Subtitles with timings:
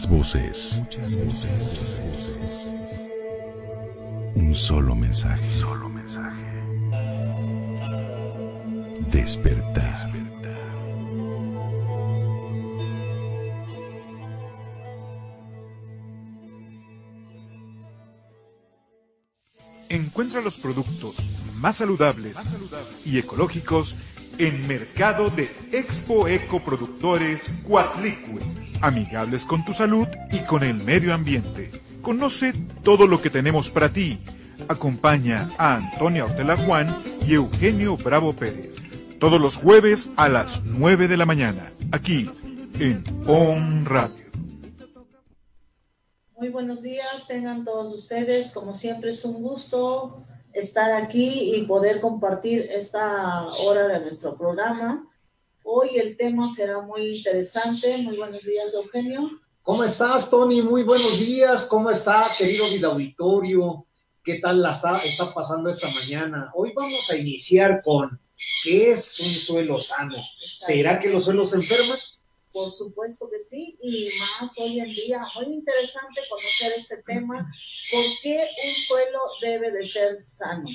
[0.00, 0.80] Muchas voces.
[0.80, 2.66] Muchas voces.
[4.34, 5.50] Un solo mensaje.
[5.50, 6.46] Solo mensaje.
[9.10, 10.10] Despertar.
[19.90, 21.16] Encuentra los productos
[21.56, 22.36] más saludables
[23.04, 23.96] y ecológicos
[24.38, 28.40] en Mercado de Expo Eco Productores Cuatlicue,
[28.80, 31.70] amigables con tu salud y con el medio ambiente.
[32.02, 34.18] Conoce todo lo que tenemos para ti.
[34.68, 36.88] Acompaña a Antonia Ortela Juan
[37.26, 38.76] y Eugenio Bravo Pérez.
[39.18, 42.30] Todos los jueves a las 9 de la mañana, aquí
[42.78, 44.30] en On Radio.
[46.36, 48.52] Muy buenos días, tengan todos ustedes.
[48.52, 50.24] Como siempre es un gusto
[50.54, 55.06] estar aquí y poder compartir esta hora de nuestro programa.
[55.62, 57.98] Hoy el tema será muy interesante.
[57.98, 59.30] Muy buenos días, Eugenio.
[59.62, 60.62] ¿Cómo estás, Tony?
[60.62, 61.64] Muy buenos días.
[61.64, 63.86] ¿Cómo está, querido vida auditorio?
[64.24, 66.50] ¿Qué tal la está, está pasando esta mañana?
[66.54, 68.20] Hoy vamos a iniciar con
[68.64, 70.16] ¿qué es un suelo sano?
[70.46, 71.98] ¿Será que los suelos se enferman?
[72.52, 74.06] Por supuesto que sí, y
[74.40, 77.48] más hoy en día, muy interesante conocer este tema,
[77.92, 80.68] ¿por qué un suelo debe de ser sano?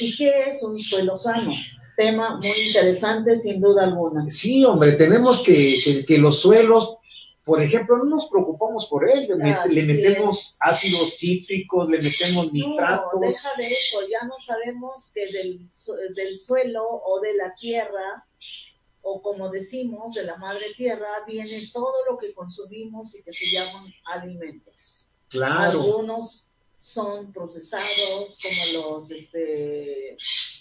[0.00, 1.52] ¿Y qué es un suelo sano?
[2.00, 4.24] Tema muy interesante, sin duda alguna.
[4.30, 6.96] Sí, hombre, tenemos que, que, que los suelos,
[7.44, 10.56] por ejemplo, no nos preocupamos por ellos, le, metemos es.
[10.60, 13.20] ácidos cítricos, le metemos nitratos.
[13.20, 15.68] No, deja de eso, ya no sabemos que del,
[16.14, 18.24] del suelo o de la tierra,
[19.02, 23.44] o como decimos, de la madre tierra, viene todo lo que consumimos y que se
[23.58, 25.10] llaman alimentos.
[25.28, 30.16] claro, Algunos son procesados, como los este,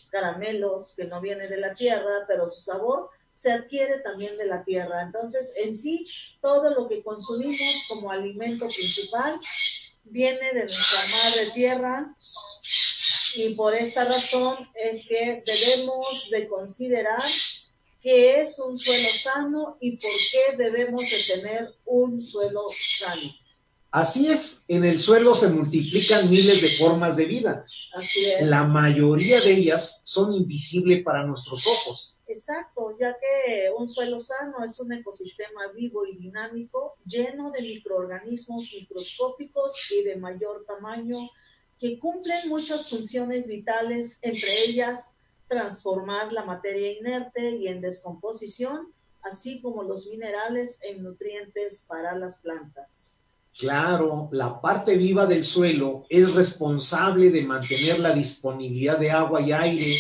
[0.10, 4.64] caramelos, que no vienen de la tierra, pero su sabor se adquiere también de la
[4.64, 5.02] tierra.
[5.02, 6.08] Entonces, en sí,
[6.42, 9.40] todo lo que consumimos como alimento principal
[10.04, 12.16] viene de nuestra madre tierra
[13.36, 17.24] y por esta razón es que debemos de considerar
[18.02, 23.39] qué es un suelo sano y por qué debemos de tener un suelo sano.
[23.92, 27.66] Así es, en el suelo se multiplican miles de formas de vida.
[27.94, 28.42] Así es.
[28.48, 32.16] La mayoría de ellas son invisibles para nuestros ojos.
[32.28, 38.70] Exacto, ya que un suelo sano es un ecosistema vivo y dinámico, lleno de microorganismos
[38.72, 41.28] microscópicos y de mayor tamaño,
[41.80, 45.14] que cumplen muchas funciones vitales, entre ellas
[45.48, 52.38] transformar la materia inerte y en descomposición, así como los minerales en nutrientes para las
[52.38, 53.09] plantas.
[53.60, 59.52] Claro, la parte viva del suelo es responsable de mantener la disponibilidad de agua y
[59.52, 59.96] aire,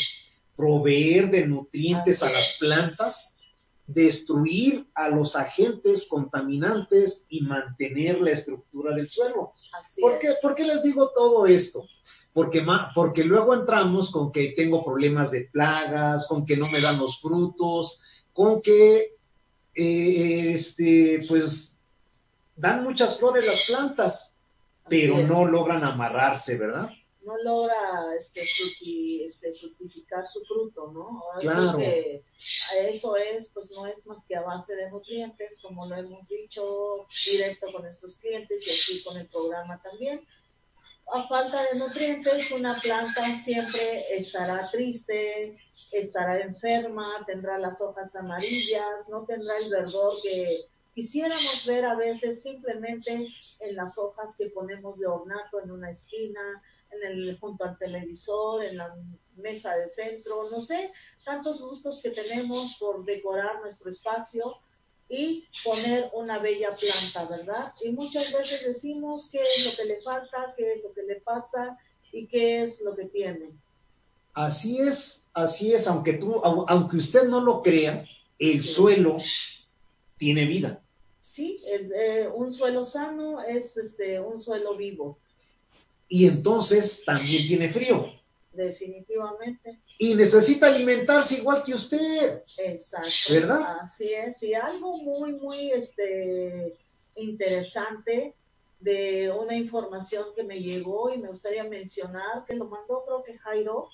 [0.55, 3.35] proveer de nutrientes a las plantas,
[3.85, 9.51] destruir a los agentes contaminantes y mantener la estructura del suelo.
[9.77, 10.19] Así ¿Por es.
[10.21, 11.85] qué, por qué les digo todo esto?
[12.31, 16.97] Porque, porque luego entramos con que tengo problemas de plagas, con que no me dan
[16.97, 18.01] los frutos,
[18.31, 19.17] con que
[19.75, 21.78] eh, este, pues
[22.59, 24.37] dan muchas flores las plantas,
[24.87, 26.89] pero no logran amarrarse, ¿verdad?
[27.21, 28.41] no logra este,
[29.25, 31.21] este, fructificar su fruto, ¿no?
[31.35, 31.77] Así Claro.
[31.77, 32.23] que
[32.79, 37.07] eso es, pues no es más que a base de nutrientes, como lo hemos dicho
[37.25, 40.25] directo con nuestros clientes y aquí con el programa también.
[41.11, 45.57] A falta de nutrientes, una planta siempre estará triste,
[45.91, 50.65] estará enferma, tendrá las hojas amarillas, no tendrá el verdor que
[50.99, 53.25] quisiéramos ver a veces simplemente
[53.61, 56.41] en las hojas que ponemos de ornato en una esquina,
[56.91, 58.93] en el, junto al televisor, en la
[59.37, 60.89] mesa de centro, no sé,
[61.23, 64.51] tantos gustos que tenemos por decorar nuestro espacio
[65.07, 67.73] y poner una bella planta, ¿verdad?
[67.81, 71.21] Y muchas veces decimos qué es lo que le falta, qué es lo que le
[71.21, 71.77] pasa
[72.11, 73.51] y qué es lo que tiene.
[74.33, 78.05] Así es, así es, aunque tú, au- aunque usted no lo crea,
[78.37, 78.73] el Sí.
[78.73, 79.17] suelo
[80.17, 80.81] tiene vida.
[81.69, 85.17] Es, eh, un suelo sano es este, un suelo vivo,
[86.07, 88.07] Y entonces también tiene frío.
[88.51, 89.77] definitivamente.
[89.99, 92.41] Y necesita alimentarse igual que usted.
[92.57, 93.33] Exacto.
[93.33, 93.79] ¿Verdad?
[93.81, 94.41] Así es.
[94.43, 96.73] Y algo muy, muy este,
[97.15, 98.33] interesante
[98.79, 103.37] de una información que me llegó y me gustaría mencionar, que lo mandó creo que
[103.37, 103.89] Jairo,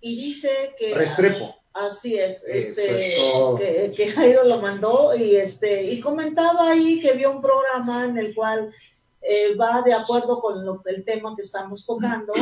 [0.00, 0.94] y dice que...
[0.94, 1.54] Restrepo.
[1.74, 3.56] Así es, Eso este, es todo.
[3.56, 8.16] que, que Jairo lo mandó y este y comentaba ahí que vio un programa en
[8.16, 8.72] el cual
[9.20, 12.32] eh, va de acuerdo con lo- el tema que estamos tocando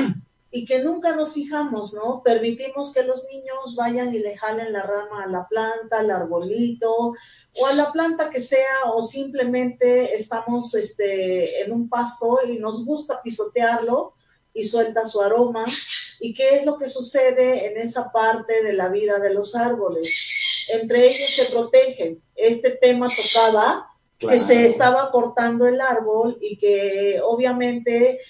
[0.50, 2.22] y que nunca nos fijamos, ¿no?
[2.22, 6.92] Permitimos que los niños vayan y le jalen la rama a la planta, al arbolito
[6.94, 12.84] o a la planta que sea o simplemente estamos este, en un pasto y nos
[12.84, 14.12] gusta pisotearlo
[14.54, 15.64] y suelta su aroma.
[16.20, 20.66] ¿Y qué es lo que sucede en esa parte de la vida de los árboles?
[20.72, 22.22] Entre ellos se protegen.
[22.36, 23.88] Este tema tocaba
[24.18, 28.20] que se estaba cortando el árbol y que obviamente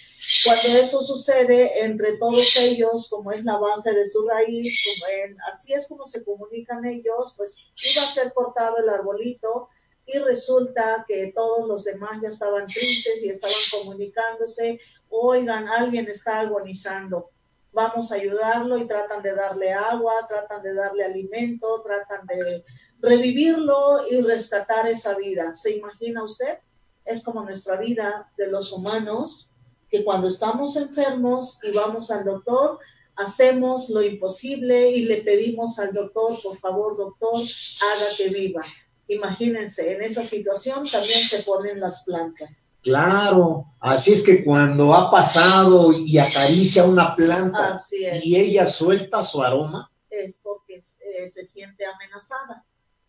[0.45, 5.75] cuando eso sucede entre todos ellos, como es la base de su raíz, como así
[5.75, 7.59] es como se comunican ellos, pues
[7.95, 9.69] iba a ser cortado el arbolito
[10.13, 16.41] y resulta que todos los demás ya estaban tristes y estaban comunicándose, oigan, alguien está
[16.41, 17.31] agonizando,
[17.73, 22.65] vamos a ayudarlo y tratan de darle agua, tratan de darle alimento, tratan de
[23.01, 25.55] revivirlo y rescatar esa vida.
[25.55, 26.59] ¿Se imagina usted?
[27.05, 29.57] Es como nuestra vida de los humanos,
[29.91, 32.79] que cuando estamos enfermos y vamos al doctor,
[33.17, 38.63] hacemos lo imposible y le pedimos al doctor, por favor, doctor, haga que viva.
[39.09, 42.73] Imagínense, en esa situación también se ponen las plantas.
[42.83, 47.75] Claro, así es que cuando ha pasado y acaricia una planta
[48.23, 52.65] y ella suelta su aroma, es porque eh, se siente amenazada.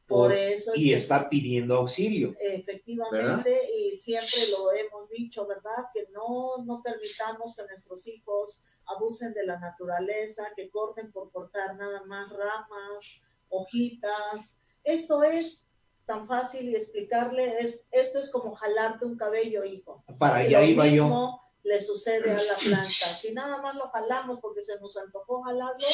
[0.05, 2.35] Por, eso y está pidiendo auxilio.
[2.37, 5.85] Efectivamente, y siempre lo hemos dicho, ¿verdad?
[5.93, 11.77] Que no, no permitamos que nuestros hijos abusen de la naturaleza, que corten por cortar
[11.77, 14.59] nada más ramas, hojitas.
[14.83, 15.67] Esto es
[16.05, 20.03] tan fácil y explicarle, es, esto es como jalarte un cabello, hijo.
[20.17, 21.39] Para allá iba yo.
[21.63, 22.89] Le sucede a la planta.
[22.89, 25.87] Si nada más lo jalamos porque se nos antojó jalarlo,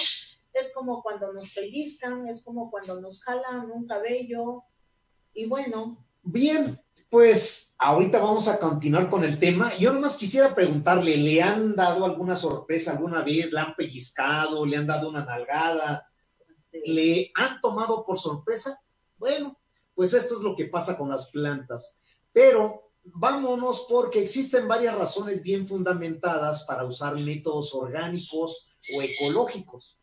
[0.54, 4.64] es como cuando nos pellizcan, es como cuando nos jalan un cabello.
[5.34, 6.04] Y bueno.
[6.24, 9.78] Bien, pues ahorita vamos a continuar con el tema.
[9.78, 13.54] Yo nomás quisiera preguntarle, ¿le han dado alguna sorpresa alguna vez?
[13.54, 14.66] ¿Le han pellizcado?
[14.66, 16.10] ¿Le han dado una nalgada?
[16.86, 18.82] ¿Le han tomado por sorpresa?
[19.18, 19.60] Bueno,
[20.00, 22.00] pues esto es lo que pasa con las plantas.
[22.32, 30.00] Pero vámonos porque existen varias razones bien fundamentadas para usar métodos orgánicos o ecológicos.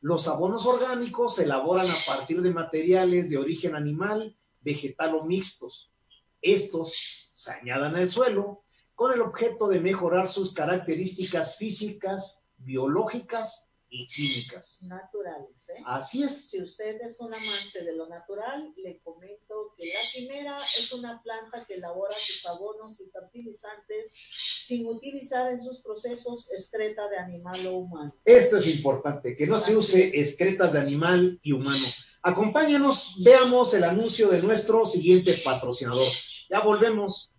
[0.00, 5.90] Los abonos orgánicos se elaboran a partir de materiales de origen animal, vegetal o mixtos.
[6.40, 6.94] Estos
[7.32, 8.62] se añadan al suelo
[8.94, 14.78] con el objeto de mejorar sus características físicas, biológicas y químicas.
[14.82, 15.82] Naturales, ¿eh?
[15.86, 16.50] Así es.
[16.50, 21.22] Si usted es un amante de lo natural, le comento que la quimera es una
[21.22, 24.12] planta que elabora sus abonos y fertilizantes
[24.64, 28.14] sin utilizar en sus procesos excreta de animal o humano.
[28.24, 31.86] Esto es importante, que no se use excretas de animal y humano.
[32.22, 36.08] Acompáñanos, veamos el anuncio de nuestro siguiente patrocinador.
[36.50, 37.30] Ya volvemos.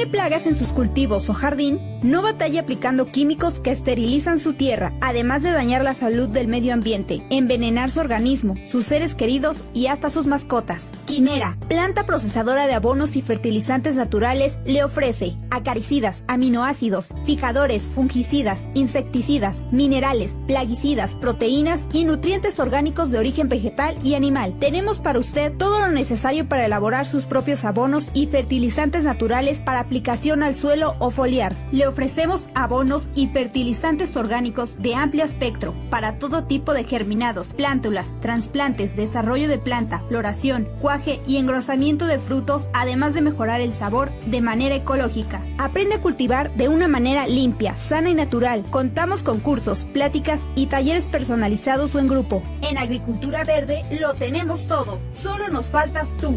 [0.00, 1.89] ¿Tiene plagas en sus cultivos o jardín?
[2.02, 6.72] No batalle aplicando químicos que esterilizan su tierra, además de dañar la salud del medio
[6.72, 10.90] ambiente, envenenar su organismo, sus seres queridos y hasta sus mascotas.
[11.04, 19.62] Quimera, planta procesadora de abonos y fertilizantes naturales, le ofrece acaricidas, aminoácidos, fijadores, fungicidas, insecticidas,
[19.70, 24.56] minerales, plaguicidas, proteínas y nutrientes orgánicos de origen vegetal y animal.
[24.58, 29.80] Tenemos para usted todo lo necesario para elaborar sus propios abonos y fertilizantes naturales para
[29.80, 31.54] aplicación al suelo o foliar.
[31.90, 38.96] Ofrecemos abonos y fertilizantes orgánicos de amplio espectro para todo tipo de germinados, plántulas, trasplantes,
[38.96, 44.40] desarrollo de planta, floración, cuaje y engrosamiento de frutos, además de mejorar el sabor de
[44.40, 45.44] manera ecológica.
[45.58, 48.64] Aprende a cultivar de una manera limpia, sana y natural.
[48.70, 52.42] Contamos con cursos, pláticas y talleres personalizados o en grupo.
[52.62, 55.00] En Agricultura Verde lo tenemos todo.
[55.12, 56.34] Solo nos faltas tú.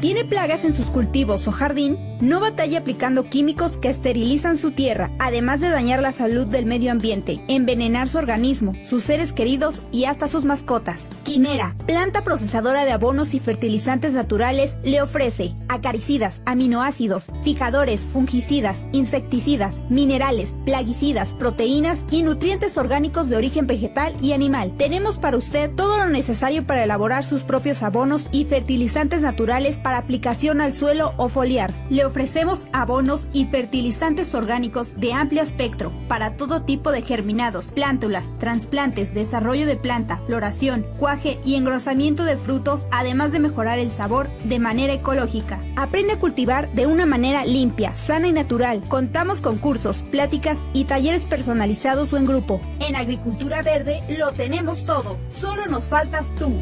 [0.00, 2.09] ¿Tiene plagas en sus cultivos o jardín?
[2.20, 6.92] No batalle aplicando químicos que esterilizan su tierra, además de dañar la salud del medio
[6.92, 11.08] ambiente, envenenar su organismo, sus seres queridos y hasta sus mascotas.
[11.22, 19.80] Quimera, planta procesadora de abonos y fertilizantes naturales, le ofrece acaricidas, aminoácidos, fijadores, fungicidas, insecticidas,
[19.88, 24.74] minerales, plaguicidas, proteínas y nutrientes orgánicos de origen vegetal y animal.
[24.76, 29.96] Tenemos para usted todo lo necesario para elaborar sus propios abonos y fertilizantes naturales para
[29.96, 31.72] aplicación al suelo o foliar.
[32.10, 39.14] Ofrecemos abonos y fertilizantes orgánicos de amplio espectro para todo tipo de germinados, plántulas, trasplantes,
[39.14, 44.58] desarrollo de planta, floración, cuaje y engrosamiento de frutos, además de mejorar el sabor de
[44.58, 45.62] manera ecológica.
[45.76, 48.82] Aprende a cultivar de una manera limpia, sana y natural.
[48.88, 52.60] Contamos con cursos, pláticas y talleres personalizados o en grupo.
[52.80, 55.16] En Agricultura Verde lo tenemos todo.
[55.28, 56.52] Solo nos faltas tú.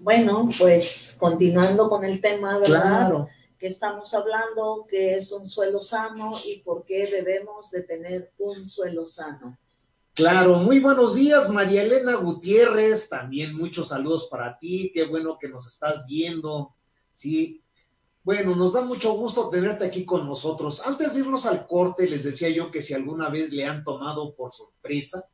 [0.00, 2.82] Bueno, pues continuando con el tema, ¿verdad?
[2.82, 3.28] Claro.
[3.58, 8.64] Que estamos hablando, que es un suelo sano y por qué debemos de tener un
[8.64, 9.58] suelo sano.
[10.14, 13.10] Claro, muy buenos días, María Elena Gutiérrez.
[13.10, 14.90] También muchos saludos para ti.
[14.94, 16.74] Qué bueno que nos estás viendo.
[17.12, 17.62] Sí.
[18.22, 20.82] Bueno, nos da mucho gusto tenerte aquí con nosotros.
[20.84, 24.34] Antes de irnos al corte, les decía yo que si alguna vez le han tomado
[24.34, 25.28] por sorpresa,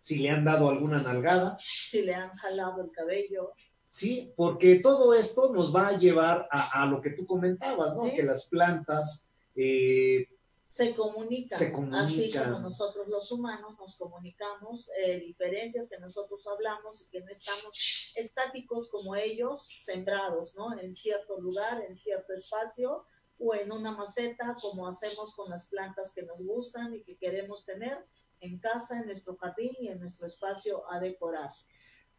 [0.00, 3.52] si le han dado alguna nalgada, Si le han jalado el cabello,
[3.90, 8.04] Sí, porque todo esto nos va a llevar a, a lo que tú comentabas, ¿no?
[8.04, 8.12] Sí.
[8.14, 10.28] Que las plantas, eh,
[10.68, 12.00] se comunican, Se comunican.
[12.00, 17.28] así como nosotros los humanos nos comunicamos, eh, diferencias que nosotros hablamos y que no
[17.28, 20.78] estamos estáticos como ellos, sembrados, ¿no?
[20.78, 23.04] En cierto lugar, en cierto espacio
[23.40, 27.66] o en una maceta, como hacemos con las plantas que nos gustan y que queremos
[27.66, 28.06] tener
[28.38, 31.50] en casa, en nuestro jardín y en nuestro espacio a decorar.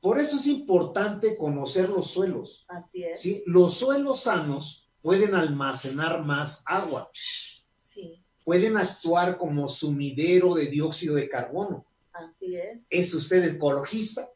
[0.01, 2.65] Por eso es importante conocer los suelos.
[2.67, 3.21] Así es.
[3.21, 3.43] ¿sí?
[3.45, 7.09] Los suelos sanos pueden almacenar más agua,
[7.71, 11.85] Sí, pueden actuar como sumidero de dióxido de carbono.
[12.13, 12.87] así es.
[12.89, 14.29] ¿Es usted ecologista?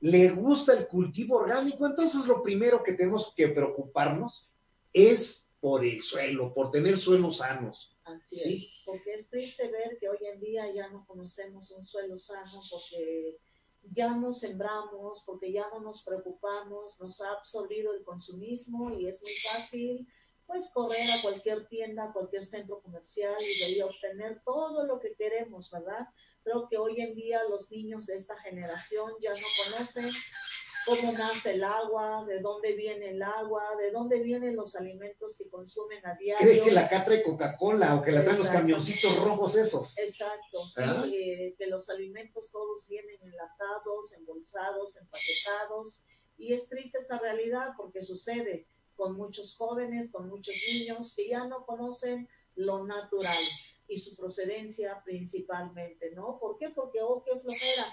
[0.00, 1.86] ¿Le gusta el cultivo orgánico?
[1.86, 4.52] Entonces lo primero que tenemos que preocuparnos
[4.92, 7.96] es por el suelo, por tener suelos sanos.
[8.04, 8.54] Así Sí.
[8.54, 12.60] es, porque es triste ver que hoy en día ya no conocemos un suelo sano
[12.70, 13.36] porque
[13.82, 19.22] ya no sembramos, porque ya no nos preocupamos, nos ha absorbido el consumismo y es
[19.22, 20.06] muy fácil
[20.46, 24.98] pues correr a cualquier tienda, a cualquier centro comercial y de ahí obtener todo lo
[24.98, 26.08] que queremos, ¿verdad?
[26.42, 30.10] Creo que hoy en día los niños de esta generación ya no conocen
[30.88, 35.48] cómo nace el agua, de dónde viene el agua, de dónde vienen los alimentos que
[35.48, 36.46] consumen a diario.
[36.46, 38.60] ¿Cree que la acá trae Coca-Cola o que la traen los Exacto.
[38.60, 39.98] camioncitos rojos esos?
[39.98, 41.04] Exacto, sí, ¿Ah?
[41.12, 46.04] eh, que los alimentos todos vienen enlatados, embolsados, empaquetados,
[46.36, 51.46] y es triste esa realidad porque sucede con muchos jóvenes, con muchos niños que ya
[51.46, 53.44] no conocen lo natural
[53.86, 56.38] y su procedencia principalmente, ¿no?
[56.38, 56.70] ¿Por qué?
[56.70, 57.84] Porque, oh, qué flojera.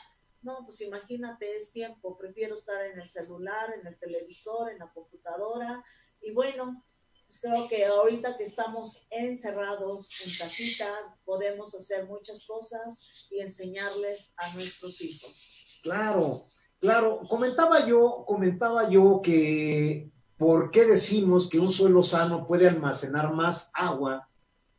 [0.45, 4.91] No, pues imagínate, es tiempo, prefiero estar en el celular, en el televisor, en la
[4.93, 5.83] computadora,
[6.21, 6.85] y bueno,
[7.25, 14.35] pues creo que ahorita que estamos encerrados en casita, podemos hacer muchas cosas y enseñarles
[14.37, 15.79] a nuestros hijos.
[15.81, 16.43] Claro,
[16.79, 17.21] claro.
[17.27, 23.71] Comentaba yo, comentaba yo que por qué decimos que un suelo sano puede almacenar más
[23.73, 24.29] agua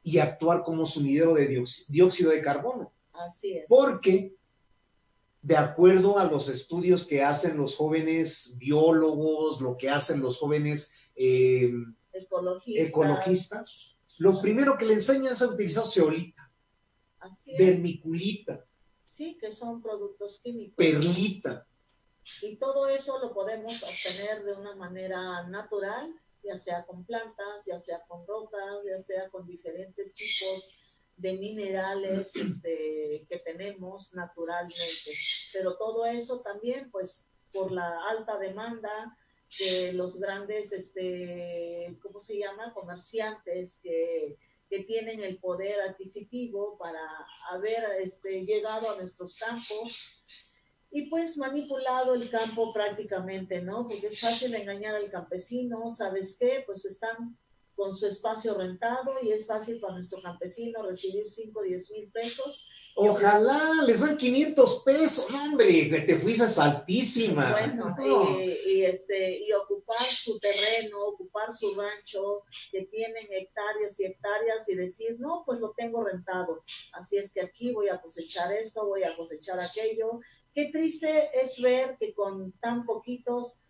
[0.04, 2.92] y actuar como sumidero de dióxido de carbono.
[3.12, 3.66] Así es.
[3.68, 4.35] Porque,
[5.46, 10.92] de acuerdo a los estudios que hacen los jóvenes biólogos, lo que hacen los jóvenes
[11.14, 11.70] eh,
[12.12, 12.88] Ecologistas.
[12.88, 16.50] ecologistas, lo primero que le enseñan es a utilizar ceolita,
[17.56, 18.64] vermiculita,
[19.06, 20.74] Sí, que son productos químicos.
[20.76, 21.64] perlita.
[22.42, 26.12] Y todo eso lo podemos obtener de una manera natural,
[26.42, 30.74] ya sea con plantas, ya sea con rocas, ya sea con diferentes tipos
[31.16, 35.12] de minerales este, que tenemos naturalmente.
[35.56, 39.16] Pero todo eso también, pues, por la alta demanda
[39.58, 42.74] de los grandes, este, ¿cómo se llama?
[42.74, 44.36] Comerciantes que,
[44.68, 47.00] que tienen el poder adquisitivo para
[47.50, 49.98] haber este, llegado a nuestros campos
[50.90, 53.88] y pues manipulado el campo prácticamente, ¿no?
[53.88, 56.64] Porque es fácil engañar al campesino, ¿sabes qué?
[56.66, 57.38] Pues están
[57.74, 62.10] con su espacio rentado y es fácil para nuestro campesino recibir 5 o 10 mil
[62.10, 62.70] pesos.
[62.98, 65.26] Ojalá les dan 500 pesos.
[65.30, 67.52] Hombre, que te fuiste altísima.
[67.52, 68.40] Bueno, No.
[68.40, 74.66] y, y, este, y ocupar su terreno, ocupar su rancho, que tienen hectáreas y hectáreas,
[74.70, 76.64] y decir, no, pues lo tengo rentado.
[76.94, 80.20] Así es que aquí voy a cosechar esto, voy a cosechar aquello.
[80.54, 83.60] Qué triste es ver que con tan poquitos,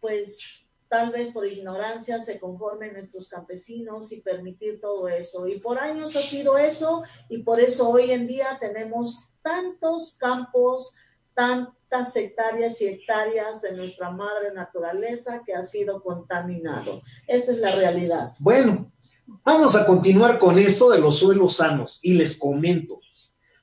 [0.00, 0.61] pues
[0.92, 5.48] tal vez por ignorancia se conformen nuestros campesinos y permitir todo eso.
[5.48, 10.94] Y por años ha sido eso, y por eso hoy en día tenemos tantos campos,
[11.32, 17.00] tantas hectáreas y hectáreas de nuestra madre naturaleza que ha sido contaminado.
[17.26, 18.34] Esa es la realidad.
[18.38, 18.92] Bueno,
[19.46, 23.00] vamos a continuar con esto de los suelos sanos y les comento.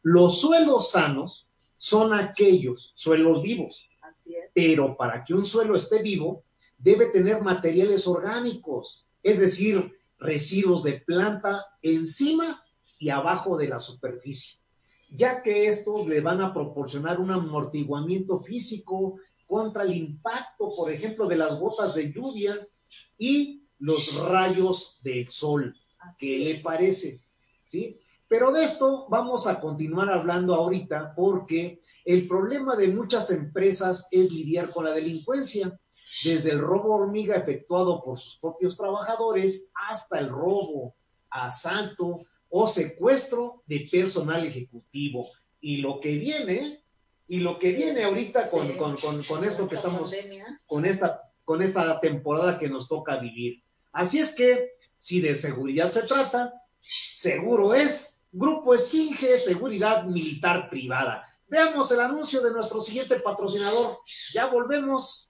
[0.01, 4.49] Los suelos sanos son aquellos suelos vivos, Así es.
[4.51, 6.43] pero para que un suelo esté vivo,
[6.79, 12.63] debe tener materiales orgánicos, es decir, residuos de planta encima
[12.97, 14.59] y abajo de la superficie,
[15.11, 19.15] ya que estos le van a proporcionar un amortiguamiento físico
[19.47, 22.55] contra el impacto, por ejemplo, de las gotas de lluvia
[23.17, 25.75] y los rayos del sol.
[26.17, 27.19] ¿Qué le parece?
[27.63, 27.97] ¿Sí?
[28.27, 34.31] Pero de esto vamos a continuar hablando ahorita porque el problema de muchas empresas es
[34.31, 35.79] lidiar con la delincuencia,
[36.23, 40.95] desde el robo hormiga efectuado por sus propios trabajadores hasta el robo,
[41.29, 45.29] asalto o secuestro de personal ejecutivo.
[45.61, 46.83] Y lo que viene,
[47.27, 50.13] y lo que viene ahorita con, con, con, con esto que estamos,
[50.65, 53.61] con esta, con esta temporada que nos toca vivir.
[53.91, 61.25] Así es que, si de seguridad se trata, seguro es Grupo Esfinge Seguridad Militar Privada.
[61.47, 63.97] Veamos el anuncio de nuestro siguiente patrocinador.
[64.33, 65.28] Ya volvemos.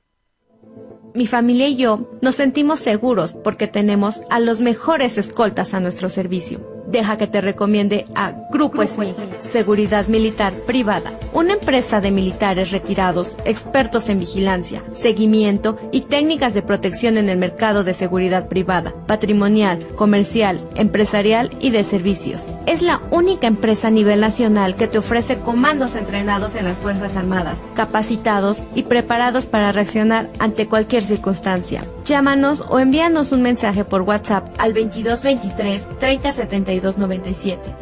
[1.14, 6.10] Mi familia y yo nos sentimos seguros porque tenemos a los mejores escoltas a nuestro
[6.10, 12.72] servicio deja que te recomiende a Grupo Swing, Seguridad Militar Privada, una empresa de militares
[12.72, 18.94] retirados, expertos en vigilancia, seguimiento y técnicas de protección en el mercado de seguridad privada,
[19.06, 22.46] patrimonial, comercial, empresarial y de servicios.
[22.66, 27.16] Es la única empresa a nivel nacional que te ofrece comandos entrenados en las Fuerzas
[27.16, 31.84] Armadas, capacitados y preparados para reaccionar ante cualquier circunstancia.
[32.06, 36.79] Llámanos o envíanos un mensaje por WhatsApp al 2223 3072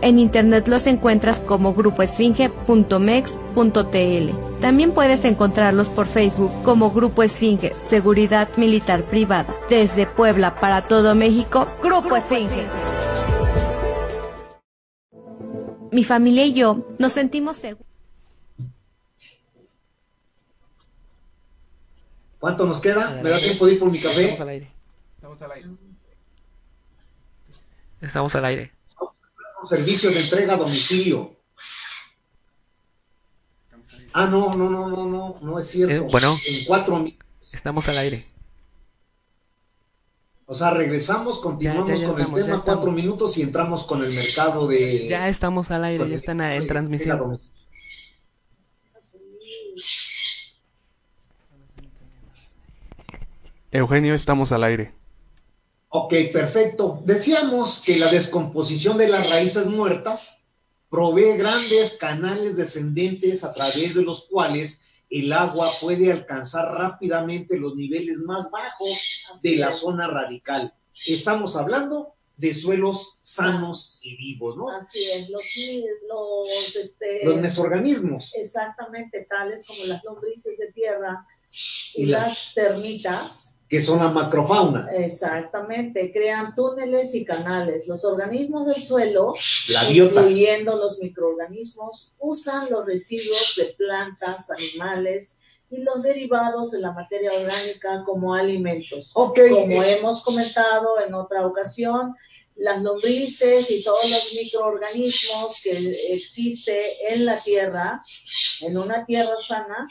[0.01, 4.59] en internet los encuentras como grupoesfinge.mex.tl.
[4.61, 9.53] También puedes encontrarlos por Facebook como Grupo Esfinge, Seguridad Militar Privada.
[9.69, 12.65] Desde Puebla para todo México, Grupo Esfinge.
[15.91, 17.85] Mi familia y yo nos sentimos seguros.
[22.39, 23.19] ¿Cuánto nos queda?
[23.23, 24.21] ¿Me da tiempo de ir por mi café?
[24.21, 24.71] Estamos al aire.
[25.15, 25.67] Estamos al aire.
[27.99, 28.76] Estamos al aire
[29.65, 31.35] servicio de entrega a domicilio.
[34.13, 35.93] Ah, no, no, no, no, no, no es cierto.
[35.93, 37.05] Eh, bueno, en cuatro
[37.51, 38.25] estamos al aire.
[40.49, 45.07] O sea, regresamos, continuamos con el tema cuatro minutos y entramos con el mercado de.
[45.07, 47.37] Ya estamos al aire, ya están en transmisión.
[53.71, 54.96] Eugenio, estamos al aire.
[55.89, 57.01] Ok, perfecto.
[57.05, 60.41] Decíamos que la descomposición de las raíces muertas
[60.89, 67.75] provee grandes canales descendentes a través de los cuales el agua puede alcanzar rápidamente los
[67.75, 70.73] niveles más bajos de la zona radical.
[71.05, 74.69] Estamos hablando de suelos sanos y vivos, ¿no?
[74.69, 75.43] Así es, los,
[76.07, 78.33] los, este, los mesorganismos.
[78.35, 81.25] Exactamente, tales como las lombrices de tierra
[81.95, 84.87] y, las termitas que son la macrofauna.
[84.93, 87.87] Exactamente, crean túneles y canales.
[87.87, 89.33] Los organismos del suelo,
[89.69, 95.37] la incluyendo los microorganismos, usan los residuos de plantas, animales
[95.69, 99.11] y los derivados de la materia orgánica como alimentos.
[99.13, 99.49] Okay.
[99.49, 102.15] Como hemos comentado en otra ocasión,
[102.57, 105.71] las lombrices y todos los microorganismos que
[106.11, 108.01] existe en la tierra,
[108.61, 109.87] en una tierra sana,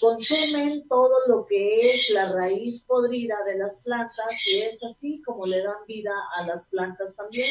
[0.00, 5.46] consumen todo lo que es la raíz podrida de las plantas y es así como
[5.46, 7.48] le dan vida a las plantas también,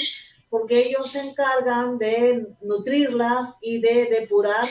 [0.50, 4.66] porque ellos se encargan de nutrirlas y de depurar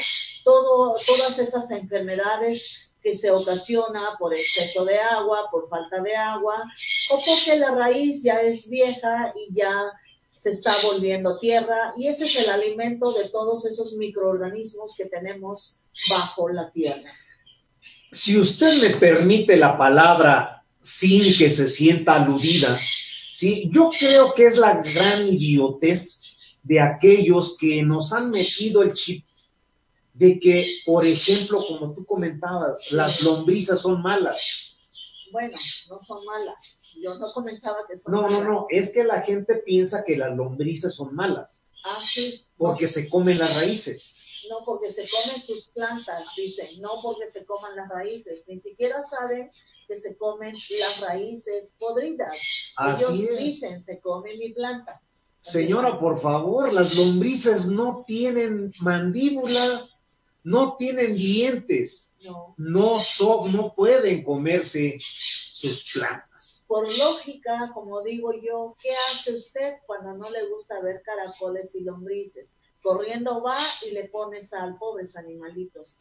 [0.45, 6.63] todo, todas esas enfermedades que se ocasiona por exceso de agua, por falta de agua,
[7.11, 9.73] o porque la raíz ya es vieja y ya
[10.33, 15.83] se está volviendo tierra, y ese es el alimento de todos esos microorganismos que tenemos
[16.11, 17.11] bajo la tierra.
[18.11, 22.77] Si usted me permite la palabra sin que se sienta aludida,
[23.33, 23.71] ¿sí?
[23.73, 29.25] yo creo que es la gran idiotez de aquellos que nos han metido el chip
[30.15, 34.91] de que, por ejemplo, como tú comentabas, las lombrices son malas.
[35.31, 35.57] Bueno,
[35.89, 36.97] no son malas.
[37.03, 38.39] Yo no comentaba que son no, malas.
[38.39, 41.63] No, no, no, es que la gente piensa que las lombrices son malas.
[41.85, 42.45] Ah, sí.
[42.57, 44.45] Porque se comen las raíces.
[44.51, 48.45] No, porque se comen sus plantas, dicen, no porque se coman las raíces.
[48.49, 49.51] Ni siquiera saben
[49.87, 52.73] que se comen las raíces podridas.
[52.77, 55.01] Así Ellos dicen, se come mi planta.
[55.41, 59.89] Señora, por favor, las lombrices no tienen mandíbula,
[60.45, 62.99] no tienen dientes, no, no,
[63.53, 66.65] no pueden comerse sus plantas.
[66.67, 71.81] Por lógica, como digo yo, ¿qué hace usted cuando no le gusta ver caracoles y
[71.83, 72.59] lombrices?
[72.83, 75.99] Corriendo va y le pone sal, pobres animalitos.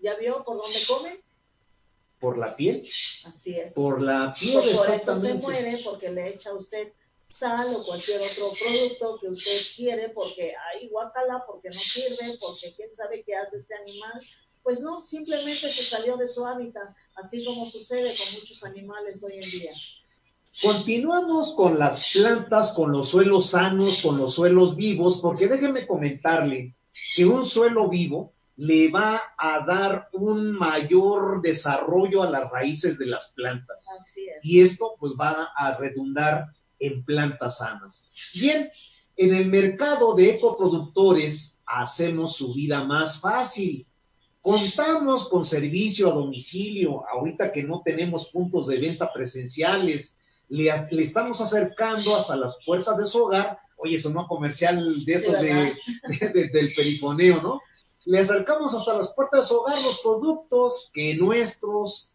[0.00, 1.22] ¿Ya vio por dónde comen?
[2.20, 2.88] por la piel.
[3.24, 3.72] Así es.
[3.72, 6.92] Por la piel, Por eso se muere, porque le echa usted
[7.30, 12.74] sal o cualquier otro producto que usted quiere, porque hay guacala, porque no sirve, porque
[12.76, 14.20] quién sabe qué hace este animal.
[14.62, 19.34] Pues no, simplemente se salió de su hábitat, así como sucede con muchos animales hoy
[19.34, 19.72] en día.
[20.60, 26.74] Continuamos con las plantas, con los suelos sanos, con los suelos vivos, porque déjeme comentarle
[27.16, 33.06] que un suelo vivo le va a dar un mayor desarrollo a las raíces de
[33.06, 33.86] las plantas.
[33.98, 34.44] Así es.
[34.44, 36.48] Y esto pues va a redundar
[36.80, 38.08] en plantas sanas.
[38.34, 38.70] Bien,
[39.16, 43.86] en el mercado de ecoproductores hacemos su vida más fácil.
[44.40, 50.16] Contamos con servicio a domicilio, ahorita que no tenemos puntos de venta presenciales,
[50.48, 53.58] le, le estamos acercando hasta las puertas de su hogar.
[53.76, 55.72] Oye, eso no comercial de esos de, ¿verdad?
[56.20, 57.60] de- de- del perifoneo, ¿no?
[58.06, 62.09] Le acercamos hasta las puertas de su hogar los productos que nuestros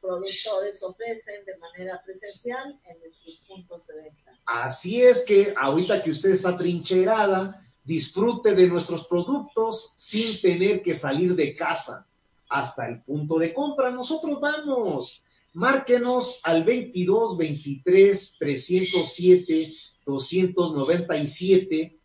[0.00, 4.38] Productores ofrecen de manera presencial en nuestros puntos de venta.
[4.46, 10.94] Así es que ahorita que usted está trincherada, disfrute de nuestros productos sin tener que
[10.94, 12.06] salir de casa
[12.48, 13.90] hasta el punto de compra.
[13.90, 15.22] Nosotros vamos.
[15.54, 19.68] Márquenos al 22 23 307
[20.04, 21.98] 297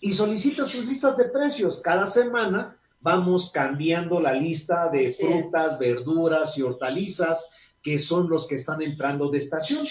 [0.00, 1.80] y solicita sus listas de precios.
[1.80, 5.16] Cada semana vamos cambiando la lista de Así es.
[5.18, 7.50] frutas, verduras y hortalizas
[7.82, 9.86] que son los que están entrando de estación.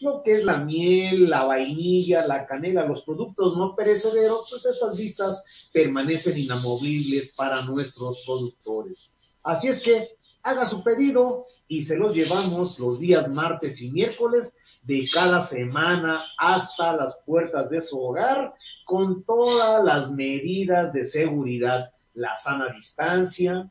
[0.00, 4.98] Lo que es la miel, la vainilla, la canela, los productos no perecederos, pues estas
[4.98, 9.14] listas permanecen inamovibles para nuestros productores.
[9.44, 10.04] Así es que
[10.42, 16.20] haga su pedido y se los llevamos los días martes y miércoles de cada semana
[16.36, 18.52] hasta las puertas de su hogar
[18.84, 23.68] con todas las medidas de seguridad, la sana distancia,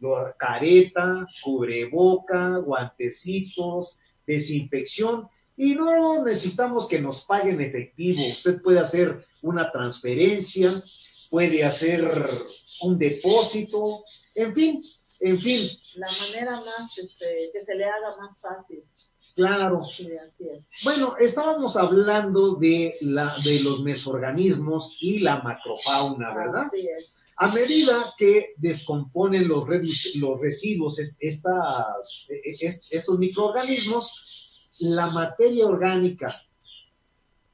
[0.00, 8.22] la careta, cubreboca, guantecitos, desinfección y no necesitamos que nos paguen efectivo.
[8.30, 10.70] Usted puede hacer una transferencia,
[11.30, 12.08] puede hacer
[12.82, 14.04] un depósito,
[14.36, 14.80] en fin,
[15.20, 18.84] en fin, La manera más, este, que se le haga más fácil.
[19.34, 19.84] claro.
[19.88, 20.68] Sí, así es.
[20.84, 26.66] Bueno, estábamos hablando de, la, de los mesorganismos y la macrofauna, ¿verdad?
[26.66, 27.24] Así es.
[27.40, 29.66] A medida que descomponen los,
[30.16, 36.34] los residuos, es- estas, es- estos microorganismos, la materia orgánica,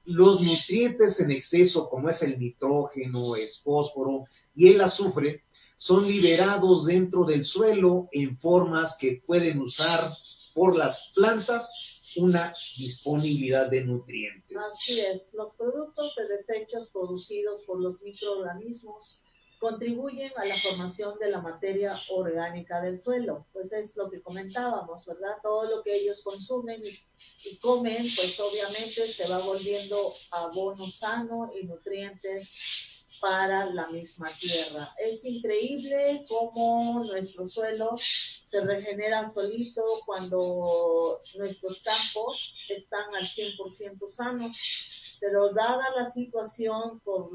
[0.06, 5.44] los nutrientes en exceso, como es el nitrógeno, el fósforo y el azufre,
[5.76, 10.10] son liberados dentro del suelo en formas que pueden usar
[10.54, 14.56] por las plantas una disponibilidad de nutrientes.
[14.56, 15.32] Así es.
[15.34, 19.23] Los productos de desechos producidos por los microorganismos
[19.64, 23.46] contribuyen a la formación de la materia orgánica del suelo.
[23.54, 25.38] Pues es lo que comentábamos, ¿verdad?
[25.42, 26.90] Todo lo que ellos consumen y,
[27.48, 32.54] y comen, pues obviamente se va volviendo abono sano y nutrientes
[33.22, 34.86] para la misma tierra.
[35.02, 44.56] Es increíble cómo nuestro suelo se regenera solito cuando nuestros campos están al 100% sanos,
[45.20, 47.30] pero dada la situación por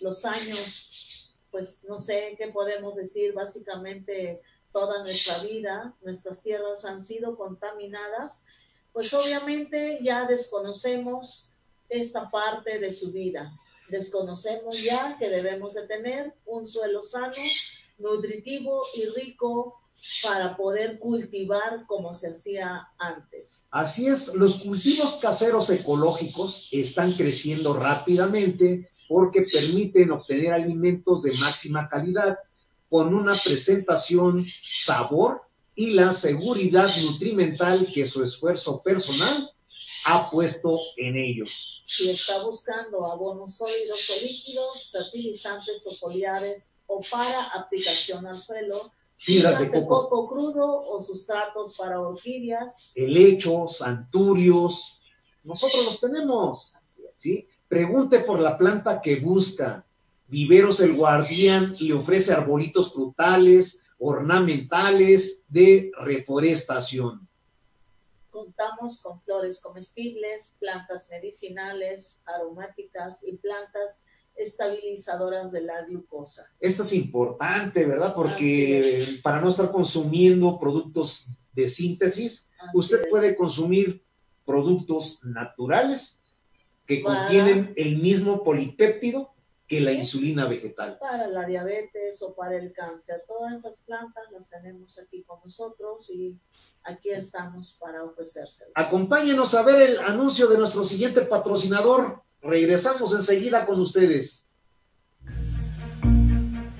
[0.00, 1.07] los años,
[1.50, 4.40] pues no sé qué podemos decir, básicamente
[4.72, 8.44] toda nuestra vida, nuestras tierras han sido contaminadas,
[8.92, 11.52] pues obviamente ya desconocemos
[11.88, 13.52] esta parte de su vida.
[13.88, 17.34] Desconocemos ya que debemos de tener un suelo sano,
[17.98, 19.80] nutritivo y rico
[20.22, 23.66] para poder cultivar como se hacía antes.
[23.70, 31.88] Así es, los cultivos caseros ecológicos están creciendo rápidamente porque permiten obtener alimentos de máxima
[31.88, 32.38] calidad
[32.90, 35.42] con una presentación, sabor
[35.74, 39.50] y la seguridad nutrimental que su esfuerzo personal
[40.04, 41.82] ha puesto en ellos.
[41.84, 48.92] Si está buscando abonos sólidos o líquidos, fertilizantes o foliares o para aplicación al suelo,
[49.20, 55.02] Fibras de coco crudo o sustratos para orquídeas, helechos, anturios,
[55.42, 56.72] nosotros los tenemos.
[56.76, 57.10] así es.
[57.14, 57.48] ¿sí?
[57.68, 59.84] Pregunte por la planta que busca.
[60.26, 67.26] Viveros el Guardián le ofrece arbolitos frutales, ornamentales de reforestación.
[68.30, 74.04] Contamos con flores comestibles, plantas medicinales, aromáticas y plantas
[74.36, 76.50] estabilizadoras de la glucosa.
[76.60, 78.14] Esto es importante, ¿verdad?
[78.14, 83.08] Porque para no estar consumiendo productos de síntesis, Así usted es.
[83.08, 84.02] puede consumir
[84.44, 86.22] productos naturales
[86.88, 89.30] que Para- contienen el mismo polipéptido
[89.66, 90.96] que la insulina vegetal.
[90.98, 93.22] para la diabetes o para el cáncer.
[93.28, 96.38] Todas esas plantas las tenemos aquí con nosotros y
[96.84, 98.72] aquí estamos para ofrecérselas.
[98.74, 102.22] Acompáñenos a ver el anuncio de nuestro siguiente patrocinador.
[102.40, 104.47] Regresamos enseguida con ustedes.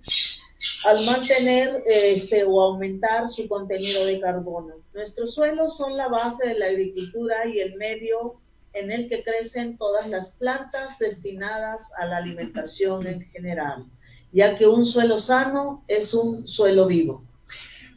[0.85, 4.75] al mantener este, o aumentar su contenido de carbono.
[4.93, 8.39] Nuestros suelos son la base de la agricultura y el medio
[8.73, 13.87] en el que crecen todas las plantas destinadas a la alimentación en general,
[14.33, 17.25] ya que un suelo sano es un suelo vivo.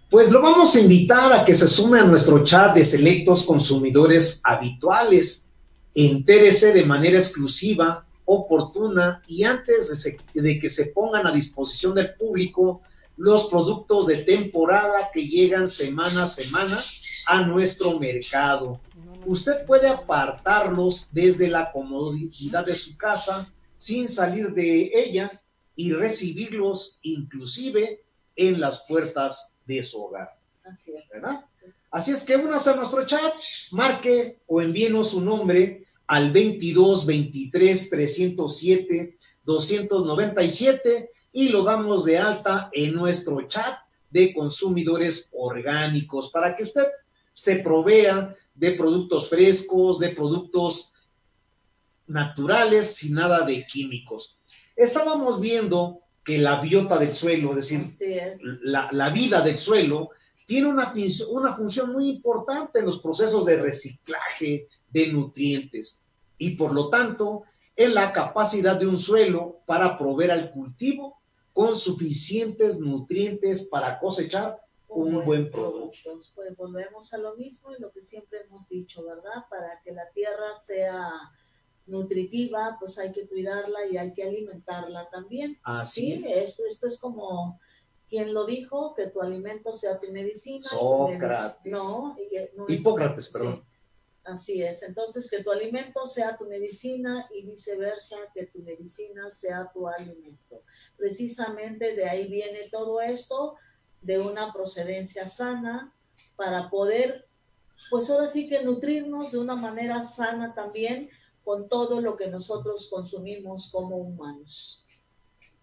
[0.09, 4.41] Pues lo vamos a invitar a que se sume a nuestro chat de selectos consumidores
[4.43, 5.47] habituales.
[5.95, 10.03] Entérese de manera exclusiva, oportuna y antes
[10.33, 12.81] de, de que se pongan a disposición del público
[13.17, 16.83] los productos de temporada que llegan semana a semana
[17.27, 18.79] a nuestro mercado.
[19.25, 25.41] Usted puede apartarlos desde la comodidad de su casa sin salir de ella
[25.75, 28.03] y recibirlos inclusive
[28.35, 30.37] en las puertas de su hogar.
[30.63, 31.07] Así es.
[31.11, 31.45] ¿Verdad?
[31.51, 31.65] Sí.
[31.91, 33.33] Así es que únase a nuestro chat,
[33.71, 42.69] marque o envíenos su nombre al 22 23 307 297 y lo damos de alta
[42.71, 43.79] en nuestro chat
[44.09, 46.85] de consumidores orgánicos para que usted
[47.33, 50.93] se provea de productos frescos, de productos
[52.07, 54.37] naturales, sin nada de químicos.
[54.75, 58.39] Estábamos viendo que la biota del suelo, es decir, es.
[58.61, 60.09] la, la vida del suelo
[60.45, 60.93] tiene una,
[61.29, 66.01] una función muy importante en los procesos de reciclaje de nutrientes
[66.37, 67.43] y por lo tanto
[67.75, 71.21] en la capacidad de un suelo para proveer al cultivo
[71.53, 74.57] con suficientes nutrientes para cosechar
[74.95, 76.19] un buen en producto.
[76.35, 79.45] Pues volvemos a lo mismo y lo que siempre hemos dicho, ¿verdad?
[79.49, 81.09] Para que la tierra sea
[81.87, 85.59] nutritiva, pues hay que cuidarla y hay que alimentarla también.
[85.63, 86.49] Así Sí, es.
[86.49, 87.59] esto, esto es como
[88.07, 90.67] quien lo dijo, que tu alimento sea tu medicina.
[90.69, 91.57] tu Sócrates.
[91.63, 93.63] medic- No, y- no es- Hipócrates, perdón.
[93.63, 93.63] sí,
[94.25, 94.83] así es.
[94.83, 100.63] Entonces, que tu alimento sea tu medicina y viceversa, que tu medicina sea tu alimento.
[100.97, 103.55] Precisamente de ahí viene todo esto,
[104.01, 105.93] de una procedencia sana,
[106.35, 107.27] para poder,
[107.89, 111.09] pues ahora sí que nutrirnos de una manera sana también
[111.43, 114.85] con todo lo que nosotros consumimos como humanos.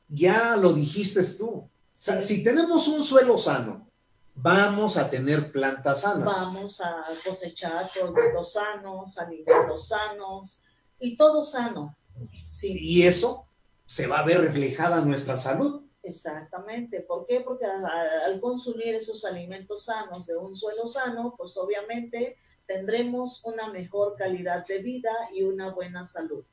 [0.09, 1.69] Ya lo dijiste tú.
[1.93, 2.13] Sí.
[2.23, 3.89] si tenemos un suelo sano,
[4.37, 6.25] vamos a tener plantas sanas.
[6.25, 10.63] Vamos a cosechar productos sanos, alimentos sanos
[11.01, 11.97] y todo sano.
[12.45, 13.47] Sí, Y eso
[13.85, 15.83] se va a ver reflejada en nuestra salud.
[16.09, 17.01] Exactamente.
[17.01, 17.41] ¿Por qué?
[17.41, 24.17] Porque al consumir esos alimentos sanos de un suelo sano, pues obviamente tendremos una mejor
[24.17, 26.45] calidad de vida y una buena salud.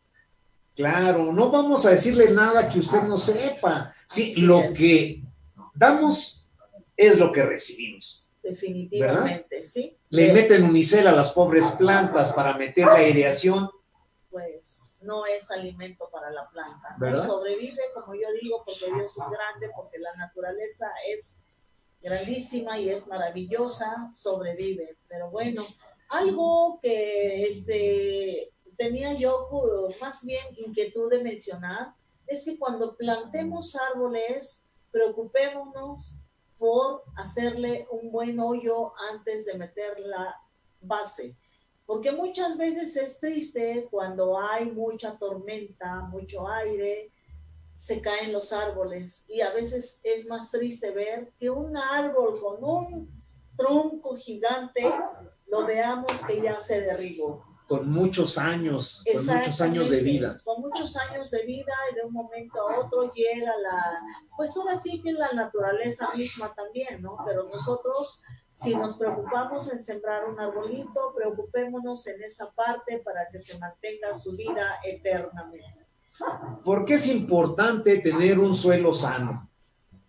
[0.75, 3.93] Claro, no vamos a decirle nada que usted no sepa.
[4.07, 4.77] Sí, Así lo es.
[4.77, 5.23] que
[5.73, 6.45] damos
[6.97, 8.25] es lo que recibimos.
[8.43, 9.97] Definitivamente, ¿sí?
[10.09, 13.69] Le meten unicel a las pobres plantas para meter la aireación.
[14.29, 14.74] pues
[15.05, 16.95] no es alimento para la planta.
[16.99, 17.17] ¿no?
[17.17, 21.35] Sobrevive, como yo digo, porque Dios es grande, porque la naturaleza es
[22.01, 24.97] grandísima y es maravillosa, sobrevive.
[25.07, 25.63] Pero bueno,
[26.09, 29.49] algo que este, tenía yo
[30.01, 31.93] más bien inquietud de mencionar
[32.27, 36.19] es que cuando plantemos árboles, preocupémonos
[36.57, 40.35] por hacerle un buen hoyo antes de meter la
[40.81, 41.35] base.
[41.85, 47.11] Porque muchas veces es triste cuando hay mucha tormenta, mucho aire,
[47.75, 52.63] se caen los árboles y a veces es más triste ver que un árbol con
[52.63, 53.23] un
[53.57, 54.91] tronco gigante
[55.47, 57.43] lo veamos que ya se derribó.
[57.67, 60.39] Con muchos años, con muchos años de vida.
[60.43, 64.01] Con muchos años de vida y de un momento a otro llega la,
[64.37, 67.17] pues ahora sí que la naturaleza misma también, ¿no?
[67.25, 68.23] Pero nosotros,
[68.55, 74.13] si nos preocupamos en sembrar un arbolito, preocupémonos en esa parte para que se mantenga
[74.13, 75.85] su vida eternamente.
[76.63, 79.49] ¿Por qué es importante tener un suelo sano?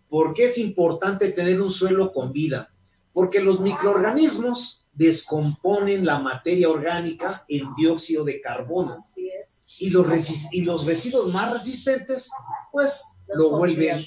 [0.07, 2.73] ¿Por qué es importante tener un suelo con vida?
[3.11, 8.93] Porque los microorganismos descomponen la materia orgánica en dióxido de carbono.
[8.93, 9.75] Así es.
[9.81, 10.07] Y los,
[10.53, 12.31] y los residuos más resistentes,
[12.71, 14.05] pues lo vuelven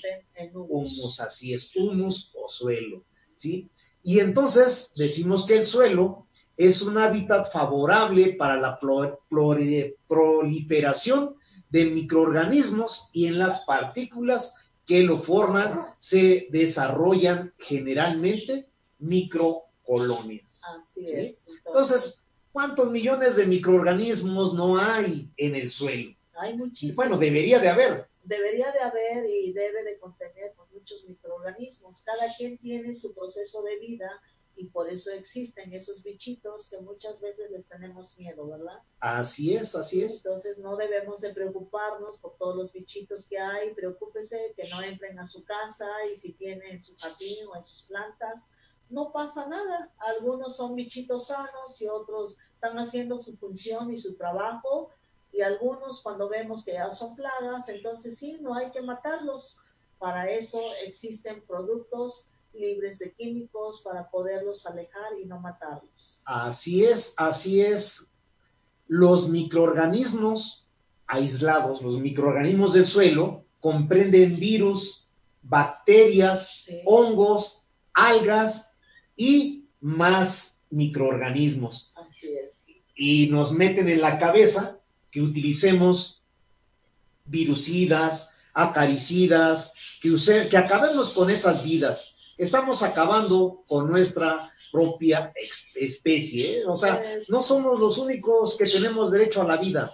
[0.54, 3.04] humus, así es, humus o suelo,
[3.36, 3.70] ¿sí?
[4.02, 8.78] Y entonces decimos que el suelo es un hábitat favorable para la
[10.08, 11.36] proliferación
[11.70, 18.66] de microorganismos y en las partículas que lo forman se desarrollan generalmente
[18.98, 20.60] microcolonias.
[20.76, 21.46] Así es.
[21.64, 26.14] Entonces, ¿cuántos millones de microorganismos no hay en el suelo?
[26.38, 26.96] Hay muchísimos.
[26.96, 28.08] Bueno, debería de haber.
[28.24, 30.52] Debería de haber y debe de contener
[30.90, 32.02] muchos microorganismos.
[32.02, 34.10] Cada quien tiene su proceso de vida
[34.56, 38.80] y por eso existen esos bichitos que muchas veces les tenemos miedo, ¿verdad?
[39.00, 40.16] Así es, así es.
[40.18, 45.18] Entonces no debemos de preocuparnos por todos los bichitos que hay, preocúpese que no entren
[45.18, 48.50] a su casa y si tiene en su jardín o en sus plantas,
[48.90, 49.90] no pasa nada.
[49.98, 54.90] Algunos son bichitos sanos y otros están haciendo su función y su trabajo
[55.32, 59.60] y algunos cuando vemos que ya son plagas, entonces sí, no hay que matarlos.
[60.00, 66.22] Para eso existen productos libres de químicos para poderlos alejar y no matarlos.
[66.24, 68.10] Así es, así es.
[68.88, 70.66] Los microorganismos
[71.06, 75.06] aislados, los microorganismos del suelo, comprenden virus,
[75.42, 78.74] bacterias, hongos, algas
[79.16, 81.92] y más microorganismos.
[81.94, 82.68] Así es.
[82.94, 86.24] Y nos meten en la cabeza que utilicemos
[87.26, 90.16] virucidas, acaricidas, que,
[90.48, 94.38] que acabemos con esas vidas estamos acabando con nuestra
[94.72, 95.30] propia
[95.74, 96.60] especie.
[96.60, 96.62] ¿eh?
[96.66, 99.88] O sea, no somos los únicos que tenemos derecho a la vida.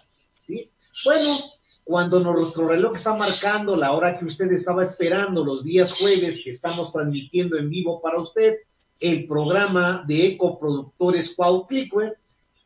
[0.47, 0.71] ¿sí?
[1.05, 1.39] Bueno,
[1.83, 6.51] cuando nuestro reloj está marcando la hora que usted estaba esperando, los días jueves que
[6.51, 8.59] estamos transmitiendo en vivo para usted,
[9.01, 12.13] el programa de Ecoproductores Cuautlicue,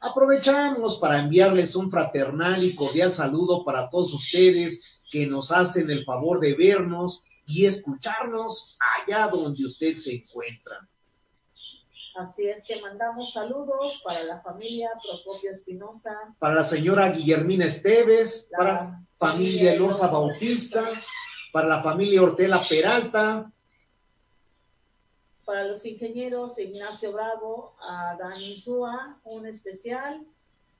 [0.01, 6.05] aprovechamos para enviarles un fraternal y cordial saludo para todos ustedes que nos hacen el
[6.05, 10.88] favor de vernos y escucharnos allá donde usted se encuentra.
[12.16, 16.35] Así es que mandamos saludos para la familia Procopio Espinosa.
[16.38, 20.85] Para la señora Guillermina Esteves, para la familia Elosa Bautista,
[21.53, 23.51] para la familia Hortela Peralta.
[25.44, 30.25] Para los ingenieros Ignacio Bravo, a Dani Zúa, un especial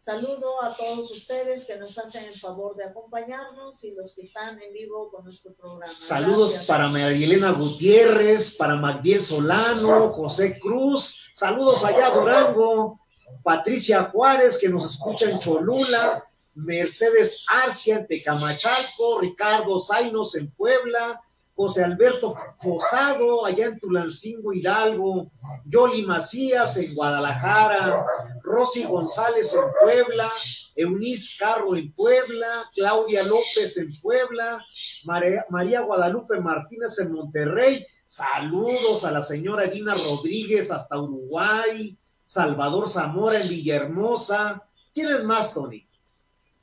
[0.01, 4.59] Saludo a todos ustedes que nos hacen el favor de acompañarnos y los que están
[4.63, 5.93] en vivo con nuestro programa.
[5.93, 12.99] Saludos para María Elena Gutiérrez, para Magdiel Solano, José Cruz, saludos allá a Durango,
[13.43, 21.21] Patricia Juárez que nos escucha en Cholula, Mercedes Arcia en Tecamachalco, Ricardo Zainos en Puebla,
[21.61, 25.31] José Alberto Fosado, allá en Tulancingo, Hidalgo,
[25.67, 28.03] Yoli Macías en Guadalajara,
[28.43, 30.33] Rosy González en Puebla,
[30.75, 34.65] Eunice Carro en Puebla, Claudia López en Puebla,
[35.05, 37.87] María, Guadalupe Martínez en Monterrey.
[38.07, 41.95] Saludos a la señora Dina Rodríguez hasta Uruguay,
[42.25, 44.67] Salvador Zamora en Villahermosa.
[44.95, 45.87] ¿Quién es más, Tony?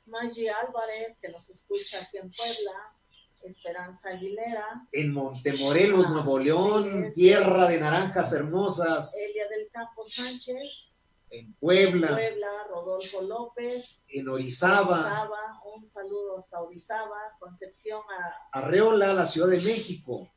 [0.06, 2.97] Maggie Álvarez, que nos escucha aquí en Puebla.
[3.42, 4.86] Esperanza Aguilera.
[4.92, 9.14] En Montemorelos, ah, Nuevo León, tierra de naranjas hermosas.
[9.14, 10.98] Elia del Campo Sánchez.
[11.30, 12.08] En Puebla.
[12.08, 14.02] En Puebla, Rodolfo López.
[14.08, 15.00] En Orizaba.
[15.00, 15.60] Orizaba.
[15.76, 17.16] Un saludo hasta Orizaba.
[17.38, 18.58] Concepción a...
[18.58, 20.28] Arreola, la Ciudad de México.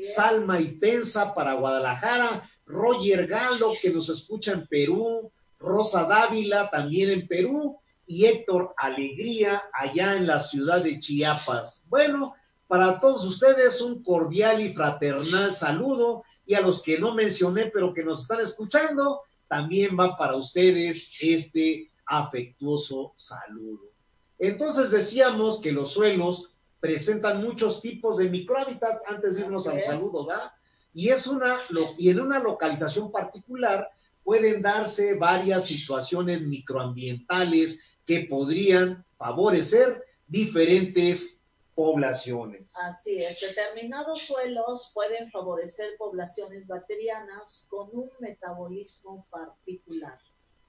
[0.00, 2.48] Salma y Pensa para Guadalajara.
[2.66, 5.32] Roger Galo, que nos escucha en Perú.
[5.58, 7.80] Rosa Dávila, también en Perú.
[8.06, 11.86] Y Héctor Alegría, allá en la ciudad de Chiapas.
[11.88, 12.34] Bueno,
[12.70, 17.92] para todos ustedes un cordial y fraternal saludo y a los que no mencioné pero
[17.92, 23.90] que nos están escuchando, también va para ustedes este afectuoso saludo.
[24.38, 29.84] Entonces decíamos que los suelos presentan muchos tipos de microhábitats antes de irnos a los
[29.86, 30.52] saludos, ¿verdad?
[30.94, 31.58] Y es una
[31.98, 33.90] y en una localización particular
[34.22, 41.39] pueden darse varias situaciones microambientales que podrían favorecer diferentes
[41.80, 42.74] poblaciones.
[42.76, 50.18] Así es, determinados suelos pueden favorecer poblaciones bacterianas con un metabolismo particular.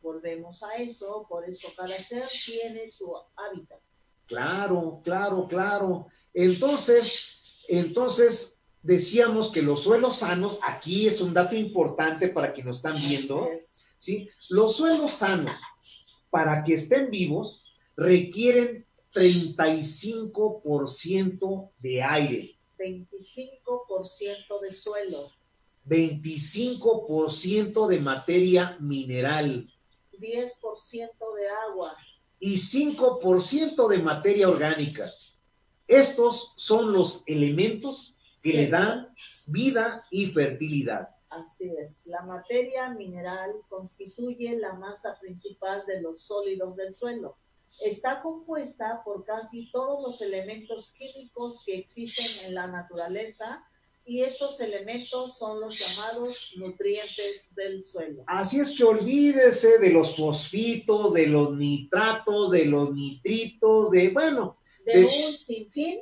[0.02, 3.82] Volvemos a eso, por eso cada ser tiene su hábitat.
[4.26, 6.08] Claro, claro, claro.
[6.34, 12.78] Entonces, entonces decíamos que los suelos sanos, aquí es un dato importante para quienes nos
[12.78, 13.50] están viendo,
[13.98, 14.30] ¿sí?
[14.50, 15.60] Los suelos sanos,
[16.30, 17.66] para que estén vivos,
[17.98, 22.56] requieren 35% de aire.
[22.78, 25.32] 25% de suelo.
[25.88, 29.70] 25% de materia mineral.
[30.18, 31.96] 10% de agua.
[32.40, 35.12] Y 5% de materia orgánica.
[35.88, 39.14] Estos son los elementos que le dan
[39.48, 41.10] vida y fertilidad.
[41.30, 47.38] Así es, la materia mineral constituye la masa principal de los sólidos del suelo.
[47.80, 53.66] Está compuesta por casi todos los elementos químicos que existen en la naturaleza
[54.06, 58.24] y estos elementos son los llamados nutrientes del suelo.
[58.28, 64.58] Así es que olvídese de los fosfitos, de los nitratos, de los nitritos, de, bueno,
[64.86, 66.00] de, un sinfín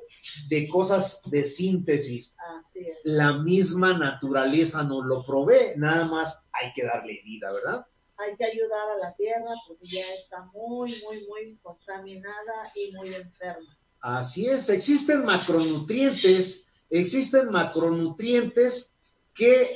[0.47, 2.35] de cosas de síntesis.
[2.59, 3.01] Así es.
[3.03, 7.85] La misma naturaleza nos lo provee, nada más hay que darle vida, ¿verdad?
[8.19, 13.13] Hay que ayudar a la tierra porque ya está muy, muy, muy contaminada y muy
[13.13, 13.77] enferma.
[14.01, 18.93] Así es, existen macronutrientes, existen macronutrientes
[19.33, 19.75] que,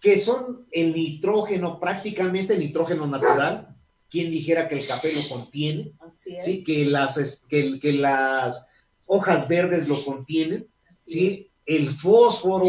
[0.00, 3.76] que son el nitrógeno, prácticamente nitrógeno natural,
[4.08, 8.68] quien dijera que el café lo contiene, sí, que las, que, que, las
[9.06, 11.50] hojas verdes lo contienen, ¿sí?
[11.66, 12.66] el fósforo,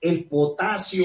[0.00, 1.04] el potasio,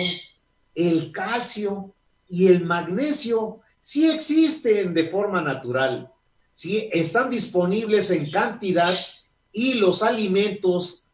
[0.75, 1.95] el calcio
[2.33, 6.11] y el magnesio sí existen de forma natural,
[6.51, 8.91] sí están disponibles en cantidad
[9.51, 11.05] y los alimentos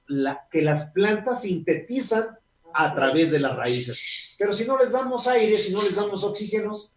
[0.49, 2.37] que las plantas sintetizan
[2.73, 4.33] a través de las raíces.
[4.39, 6.93] Pero si no les damos aire, si no les damos oxígenos,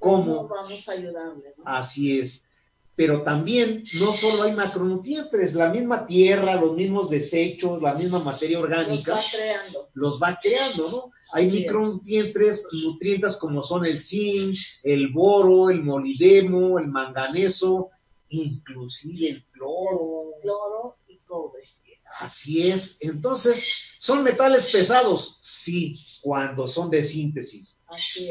[0.00, 1.54] cómo vamos a ayudarle.
[1.64, 2.48] Así es.
[2.96, 8.58] Pero también no solo hay macronutrientes, la misma tierra, los mismos desechos, la misma materia
[8.58, 9.14] orgánica.
[9.14, 9.88] Los va creando.
[9.94, 11.19] Los va creando, ¿no?
[11.32, 17.90] Hay micronutrientes, nutrientes como son el zinc, el boro, el molidemo, el manganeso,
[18.28, 20.34] inclusive el cloro.
[20.36, 21.62] El cloro y cobre.
[22.18, 22.98] Así es.
[23.00, 25.38] Entonces, ¿son metales pesados?
[25.40, 27.80] Sí, cuando son de síntesis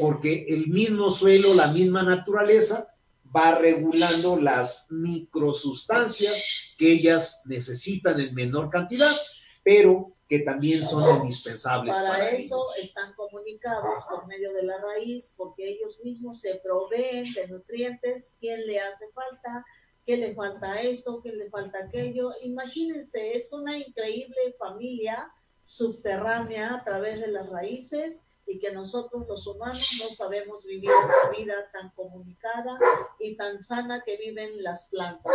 [0.00, 2.88] porque el mismo suelo, la misma naturaleza,
[3.34, 9.14] va regulando las microsustancias que ellas necesitan en menor cantidad,
[9.62, 11.96] pero que también son indispensables.
[11.96, 17.48] Para, eso están comunicados por medio de la raíz, porque ellos mismos se proveen de
[17.48, 19.66] nutrientes, quién le hace falta,
[20.06, 22.30] qué le falta esto, qué le falta aquello.
[22.42, 25.28] Imagínense, es una increíble familia
[25.64, 31.30] subterránea a través de las raíces y que nosotros los humanos no sabemos vivir esa
[31.30, 32.76] vida tan comunicada
[33.20, 35.32] y tan sana que viven las plantas.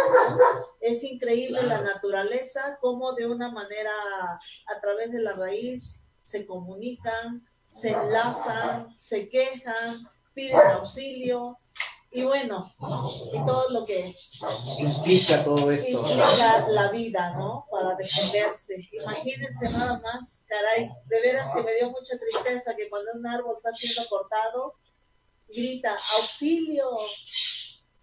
[0.81, 7.47] Es increíble la naturaleza, cómo de una manera a través de la raíz se comunican,
[7.69, 11.57] se enlazan, se quejan, piden auxilio,
[12.15, 12.73] y bueno,
[13.33, 14.15] y todo lo que
[14.79, 15.99] implica todo esto.
[15.99, 17.67] Implica la vida, ¿no?
[17.69, 18.87] Para defenderse.
[18.93, 23.55] Imagínense nada más, caray, de veras que me dio mucha tristeza que cuando un árbol
[23.57, 24.75] está siendo cortado,
[25.49, 26.89] grita, auxilio,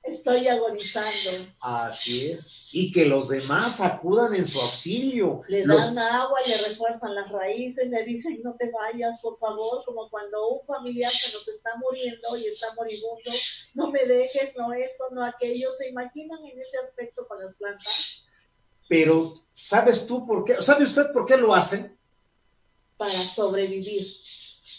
[0.03, 1.49] estoy agonizando.
[1.63, 2.62] Así es.
[2.73, 5.43] Y que los demás acudan en su auxilio.
[5.49, 10.09] Le dan agua, le refuerzan las raíces, le dicen no te vayas, por favor, como
[10.09, 13.31] cuando un familiar se nos está muriendo y está moribundo,
[13.75, 15.71] no me dejes, no esto, no aquello.
[15.73, 18.25] ¿Se imaginan en ese aspecto con las plantas?
[18.89, 20.61] Pero, ¿sabes tú por qué?
[20.61, 21.97] ¿Sabe usted por qué lo hacen?
[22.97, 24.07] Para sobrevivir.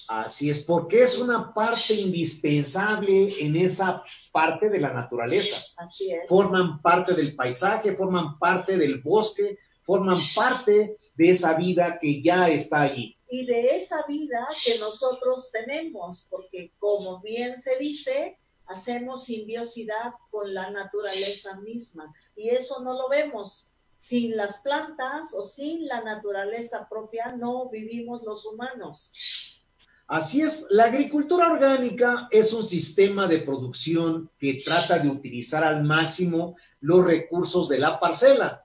[0.07, 5.61] Así es, porque es una parte indispensable en esa parte de la naturaleza.
[5.77, 6.27] Así es.
[6.27, 12.49] Forman parte del paisaje, forman parte del bosque, forman parte de esa vida que ya
[12.49, 13.17] está allí.
[13.29, 18.37] Y de esa vida que nosotros tenemos, porque como bien se dice,
[18.67, 22.13] hacemos simbiosidad con la naturaleza misma.
[22.35, 23.71] Y eso no lo vemos.
[23.97, 29.11] Sin las plantas o sin la naturaleza propia no vivimos los humanos.
[30.13, 35.83] Así es, la agricultura orgánica es un sistema de producción que trata de utilizar al
[35.83, 38.63] máximo los recursos de la parcela,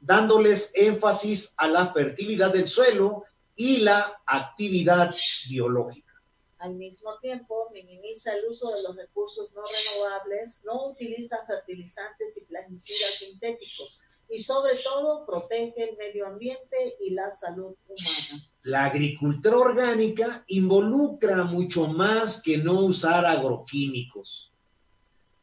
[0.00, 3.22] dándoles énfasis a la fertilidad del suelo
[3.54, 5.14] y la actividad
[5.48, 6.12] biológica.
[6.58, 12.40] Al mismo tiempo, minimiza el uso de los recursos no renovables, no utiliza fertilizantes y
[12.40, 18.44] plaguicidas sintéticos y sobre todo protege el medio ambiente y la salud humana.
[18.62, 24.52] La agricultura orgánica involucra mucho más que no usar agroquímicos.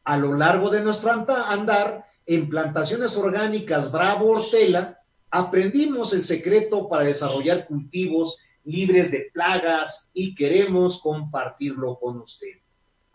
[0.04, 7.04] A lo largo de nuestro andar en plantaciones orgánicas Bravo Hortela, aprendimos el secreto para
[7.04, 12.58] desarrollar cultivos libres de plagas y queremos compartirlo con usted.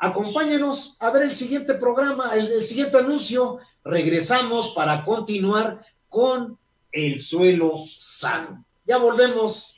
[0.03, 3.59] Acompáñenos a ver el siguiente programa, el, el siguiente anuncio.
[3.85, 5.79] Regresamos para continuar
[6.09, 6.59] con
[6.91, 8.65] el suelo sano.
[8.85, 9.73] Ya volvemos.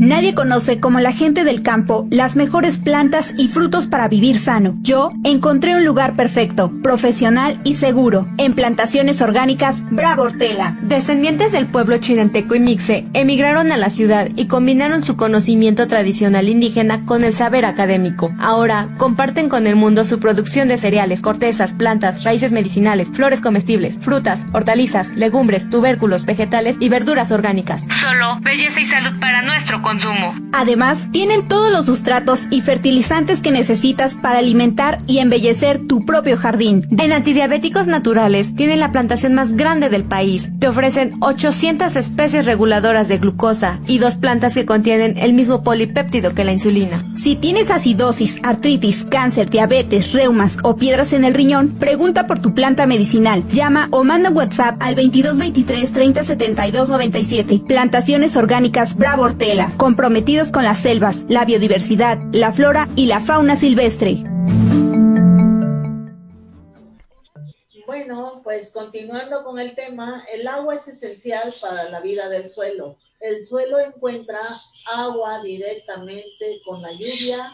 [0.00, 4.78] Nadie conoce como la gente del campo las mejores plantas y frutos para vivir sano.
[4.80, 8.26] Yo encontré un lugar perfecto, profesional y seguro.
[8.38, 10.78] En plantaciones orgánicas Bravo Hortela.
[10.80, 16.48] Descendientes del pueblo chinanteco y mixe emigraron a la ciudad y combinaron su conocimiento tradicional
[16.48, 18.32] indígena con el saber académico.
[18.38, 23.98] Ahora comparten con el mundo su producción de cereales, cortezas, plantas, raíces medicinales, flores comestibles,
[24.00, 27.84] frutas, hortalizas, legumbres, tubérculos, vegetales y verduras orgánicas.
[28.00, 30.34] Solo belleza y salud para nuestro consumo.
[30.52, 36.36] Además, tienen todos los sustratos y fertilizantes que necesitas para alimentar y embellecer tu propio
[36.36, 36.86] jardín.
[36.98, 40.48] En antidiabéticos naturales tienen la plantación más grande del país.
[40.60, 46.34] Te ofrecen 800 especies reguladoras de glucosa y dos plantas que contienen el mismo polipéptido
[46.34, 47.02] que la insulina.
[47.16, 52.54] Si tienes acidosis, artritis, cáncer, diabetes, reumas o piedras en el riñón, pregunta por tu
[52.54, 53.42] planta medicinal.
[53.48, 57.62] Llama o manda WhatsApp al 2223 3072 97.
[57.66, 63.56] Plantaciones orgánicas Bravo Hortela comprometidos con las selvas, la biodiversidad, la flora y la fauna
[63.56, 64.22] silvestre.
[67.86, 72.98] Bueno, pues continuando con el tema, el agua es esencial para la vida del suelo.
[73.20, 74.40] El suelo encuentra
[74.92, 77.50] agua directamente con la lluvia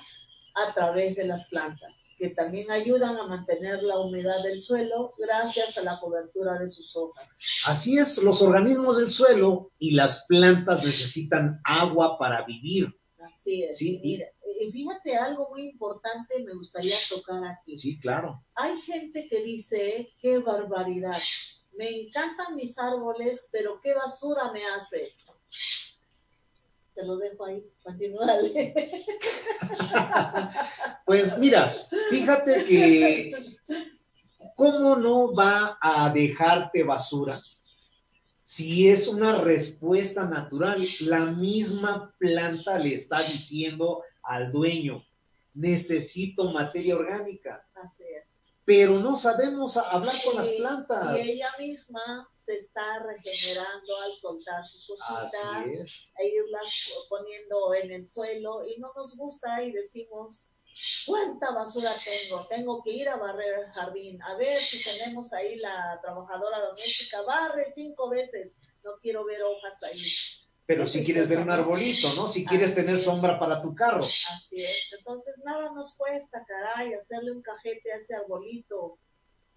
[0.57, 5.77] a través de las plantas que también ayudan a mantener la humedad del suelo gracias
[5.79, 7.39] a la cobertura de sus hojas.
[7.67, 12.95] Así es, los organismos del suelo y las plantas necesitan agua para vivir.
[13.19, 13.79] Así es.
[13.79, 14.01] Sí.
[14.03, 14.27] Mira,
[14.61, 17.77] y fíjate algo muy importante me gustaría tocar aquí.
[17.77, 18.43] Sí, claro.
[18.55, 21.21] Hay gente que dice, qué barbaridad,
[21.77, 25.13] me encantan mis árboles, pero qué basura me hace
[26.97, 28.75] te lo dejo ahí, continúale.
[31.07, 31.71] pues mira,
[32.11, 33.31] fíjate que
[34.57, 37.39] ¿cómo no va a dejarte basura?
[38.43, 45.05] Si es una respuesta natural, la misma planta le está diciendo al dueño,
[45.53, 47.67] necesito materia orgánica.
[47.75, 48.36] Así es
[48.67, 51.17] pero no sabemos hablar con las plantas.
[51.17, 58.09] Y ella misma se está regenerando al soltar sus hojitas, e irlas poniendo en el
[58.09, 60.51] suelo y no nos gusta y decimos,
[61.07, 62.45] ¿cuánta basura tengo?
[62.49, 67.23] Tengo que ir a barrer el jardín, a ver si tenemos ahí la trabajadora doméstica,
[67.23, 70.03] barre cinco veces, no quiero ver hojas ahí.
[70.67, 72.29] Pero si quieres ver un arbolito, ¿no?
[72.29, 74.05] Si quieres tener sombra para tu carro.
[74.05, 74.93] Así es.
[74.99, 78.99] Entonces, nada nos cuesta, caray, hacerle un cajete a ese arbolito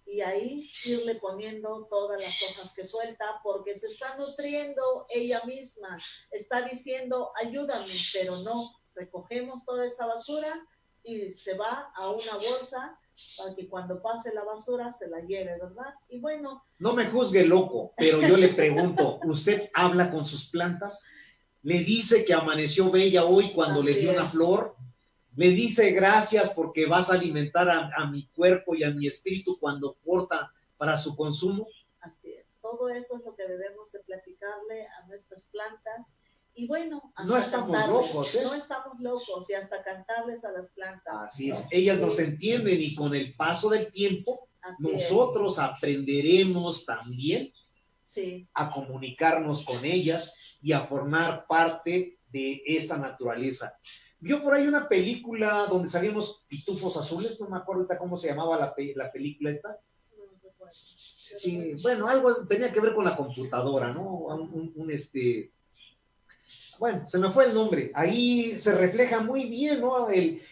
[0.06, 5.98] y ahí irle poniendo todas las hojas que suelta porque se está nutriendo ella misma.
[6.32, 8.72] Está diciendo, ayúdame, pero no.
[8.96, 10.68] Recogemos toda esa basura
[11.04, 13.00] y se va a una bolsa
[13.38, 15.94] para que cuando pase la basura se la lleve, ¿verdad?
[16.10, 16.64] Y bueno.
[16.80, 21.06] No me juzgue loco, pero yo le pregunto, ¿usted habla con sus plantas?
[21.64, 24.76] ¿Le dice que amaneció bella hoy cuando le dio una flor?
[25.36, 29.58] ¿Le dice gracias porque vas a alimentar a, a mi cuerpo y a mi espíritu
[29.60, 31.68] cuando porta para su consumo?
[32.02, 32.58] Así es.
[32.62, 36.16] Todo eso es lo que debemos de platicarle a nuestras plantas
[36.60, 38.42] y bueno, no estamos locos, ¿eh?
[38.44, 41.14] No estamos locos y hasta cantarles a las plantas.
[41.16, 44.50] Así es, ellas nos entienden y con el paso del tiempo
[44.80, 47.54] nosotros aprenderemos también
[48.56, 53.80] a comunicarnos con ellas y a formar parte de esta naturaleza.
[54.20, 58.58] Vio por ahí una película donde salíamos pitufos azules, no me acuerdo cómo se llamaba
[58.58, 59.80] la, la película esta.
[60.72, 64.04] Sí, bueno, algo tenía que ver con la computadora, ¿no?
[64.04, 65.54] un este,
[66.80, 70.08] bueno, se me fue el nombre, ahí se refleja muy bien, ¿no?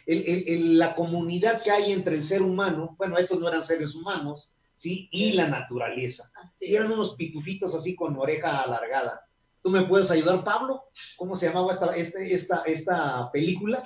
[0.06, 5.08] la comunidad que hay entre el ser humano, bueno, estos no eran seres humanos, ¿sí?
[5.12, 6.30] Y la naturaleza.
[6.50, 9.26] sí, eran unos pitufitos así con oreja alargada.
[9.62, 10.84] ¿Tú me puedes ayudar, Pablo?
[11.18, 13.82] ¿Cómo se llamaba esta, este, esta, esta película?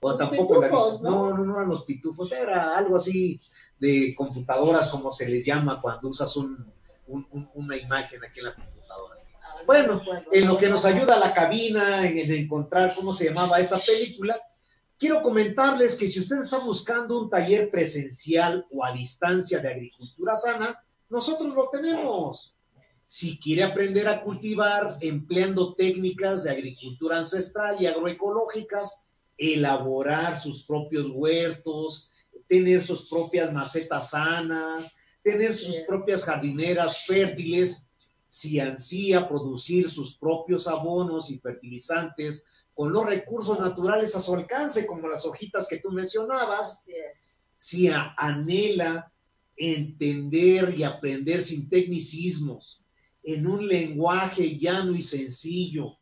[0.00, 1.00] O tampoco la ¿no?
[1.02, 1.44] ¿no?
[1.44, 3.38] no, eran los pitufos, era algo así
[3.80, 8.75] de computadoras, como se les llama cuando usas una imagen aquí en la computadora.
[9.64, 10.02] Bueno,
[10.32, 14.38] en lo que nos ayuda la cabina, en, en encontrar cómo se llamaba esta película,
[14.98, 20.36] quiero comentarles que si usted está buscando un taller presencial o a distancia de agricultura
[20.36, 22.54] sana, nosotros lo tenemos.
[23.06, 29.06] Si quiere aprender a cultivar empleando técnicas de agricultura ancestral y agroecológicas,
[29.38, 32.12] elaborar sus propios huertos,
[32.48, 37.85] tener sus propias macetas sanas, tener sus propias jardineras fértiles,
[38.36, 44.84] si ansía producir sus propios abonos y fertilizantes con los recursos naturales a su alcance,
[44.84, 46.86] como las hojitas que tú mencionabas,
[47.56, 49.10] si anhela
[49.56, 52.84] entender y aprender sin tecnicismos,
[53.22, 55.96] en un lenguaje llano y sencillo,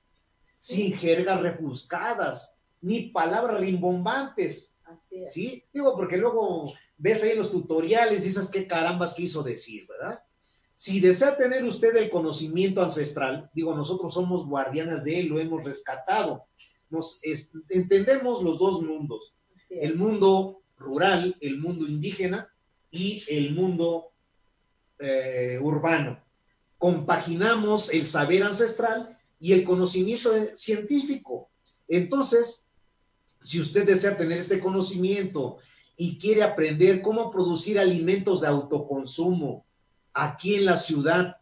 [0.51, 4.77] sin jergas refuscadas, ni palabras rimbombantes.
[4.83, 5.33] Así es.
[5.33, 5.65] ¿Sí?
[5.73, 10.19] Digo, porque luego ves ahí los tutoriales y dices qué carambas quiso decir, ¿verdad?
[10.75, 15.63] Si desea tener usted el conocimiento ancestral, digo, nosotros somos guardianas de él, lo hemos
[15.63, 16.47] rescatado.
[16.91, 17.21] Nos
[17.69, 19.35] entendemos los dos mundos,
[19.71, 22.49] el mundo rural, el mundo indígena
[22.91, 24.13] y el mundo
[24.99, 26.21] eh, urbano.
[26.77, 31.51] Compaginamos el saber ancestral y el conocimiento científico.
[31.87, 32.67] Entonces,
[33.43, 35.59] si usted desea tener este conocimiento
[35.97, 39.65] y quiere aprender cómo producir alimentos de autoconsumo
[40.15, 41.37] aquí en la ciudad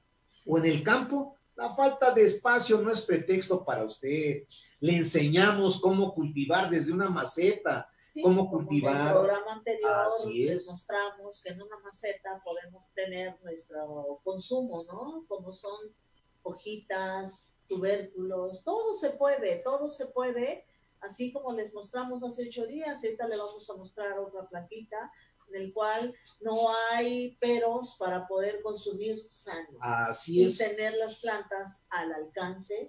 [0.47, 4.45] o en el campo, la falta de espacio no es pretexto para usted.
[4.81, 7.89] Le enseñamos cómo cultivar desde una maceta,
[8.23, 8.97] cómo cultivar.
[8.97, 10.71] En el programa anterior Así les es.
[10.71, 15.25] mostramos que en una maceta podemos tener nuestro consumo, ¿no?
[15.29, 15.95] Como son
[16.43, 20.67] hojitas, tubérculos, todo se puede, todo se puede,
[21.01, 25.13] así como les mostramos hace ocho días, y ahorita le vamos a mostrar otra plantita
[25.53, 31.17] en el cual no hay peros para poder consumir sano Así y es, tener las
[31.21, 32.89] plantas al alcance.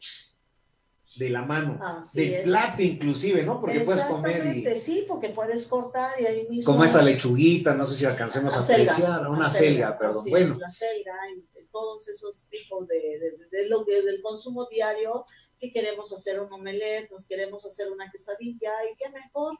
[1.15, 2.43] de la mano, Así del es.
[2.43, 3.61] plato inclusive, ¿no?
[3.61, 6.71] Porque puedes comer y sí, porque puedes cortar y ahí mismo.
[6.73, 10.21] como esa lechuguita, no sé si alcancemos a Acelga, apreciar, una acelga, selga, perdón.
[10.21, 14.21] así Bueno, es, la selga y todos esos tipos de, de- de lo que del
[14.23, 15.25] consumo diario
[15.59, 19.55] que queremos hacer un omelette, nos queremos hacer una quesadilla y qué mejor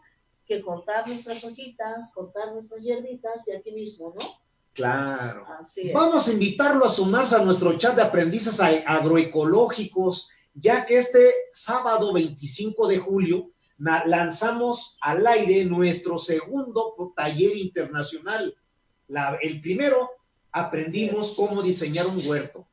[0.46, 4.26] que cortar nuestras hojitas, cortar nuestras hierbitas y aquí mismo, ¿no?
[4.74, 5.46] claro.
[5.60, 5.94] Así es.
[5.94, 12.14] Vamos a invitarlo a sumarse a nuestro chat de aprendices agroecológicos, ya que este sábado
[12.14, 18.56] 25 de julio lanzamos al aire nuestro segundo taller internacional.
[19.08, 20.10] La- el primero
[20.52, 22.68] aprendimos cómo diseñar un huerto.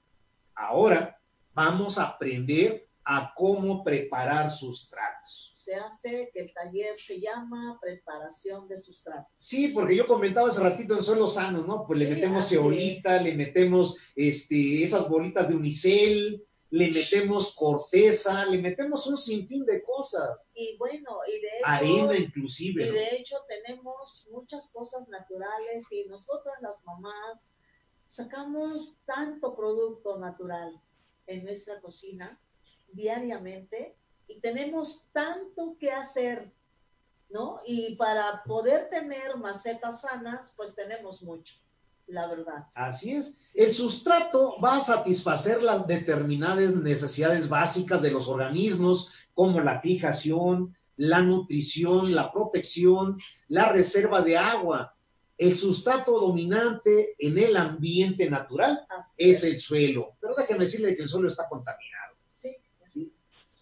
[0.55, 1.19] Ahora
[1.53, 5.50] vamos a aprender a cómo preparar sustratos.
[5.71, 9.33] Se hace que el taller se llama preparación de sustratos.
[9.37, 11.87] Sí, porque yo comentaba hace ratito en suelo sano, ¿no?
[11.87, 18.59] Pues le metemos ceolita, le metemos este, esas bolitas de unicel, le metemos corteza, le
[18.59, 20.51] metemos un sinfín de cosas.
[20.57, 22.93] Y bueno, y de hecho, Arena inclusive, Y ¿no?
[22.93, 27.49] de hecho tenemos muchas cosas naturales y nosotras las mamás
[28.09, 30.81] sacamos tanto producto natural
[31.29, 32.41] en nuestra cocina
[32.93, 34.00] diariamente
[34.31, 36.53] y tenemos tanto que hacer,
[37.29, 37.61] ¿no?
[37.67, 41.57] Y para poder tener macetas sanas, pues tenemos mucho,
[42.07, 42.67] la verdad.
[42.75, 43.53] Así es.
[43.55, 50.77] El sustrato va a satisfacer las determinadas necesidades básicas de los organismos, como la fijación,
[50.97, 53.19] la nutrición, la protección,
[53.49, 54.95] la reserva de agua.
[55.39, 60.17] El sustrato dominante en el ambiente natural es el suelo.
[60.21, 62.17] Pero déjeme decirle que el suelo está contaminado.
[62.27, 62.55] Sí.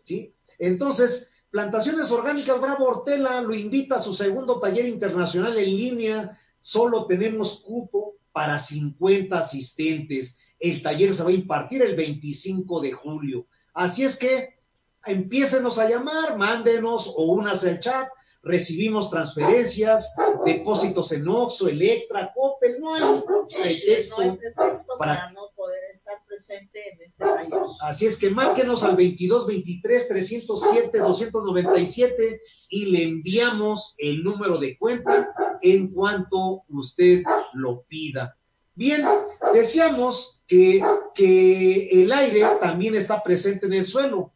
[0.03, 0.35] ¿sí?
[0.59, 6.39] Entonces, Plantaciones Orgánicas Bravo Hortela lo invita a su segundo taller internacional en línea.
[6.61, 10.39] Solo tenemos cupo para 50 asistentes.
[10.59, 13.47] El taller se va a impartir el 25 de julio.
[13.73, 14.59] Así es que
[15.07, 18.09] empiécenos a llamar, mándenos o únase al chat.
[18.43, 22.79] Recibimos transferencias, depósitos en Oxxo, Electra, Coppel.
[22.79, 25.78] No hay pretexto No hay pretexto para para no poder
[26.27, 27.53] presente en este taller.
[27.81, 32.41] Así es que márquenos al 22 23 307 297
[32.71, 35.33] y le enviamos el número de cuenta
[35.63, 37.23] en cuanto usted
[37.55, 38.37] lo pida.
[38.75, 39.05] Bien,
[39.53, 40.81] decíamos que,
[41.15, 44.35] que el aire también está presente en el suelo,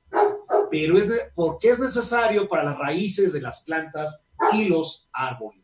[0.69, 5.62] pero es porque es necesario para las raíces de las plantas y los árboles.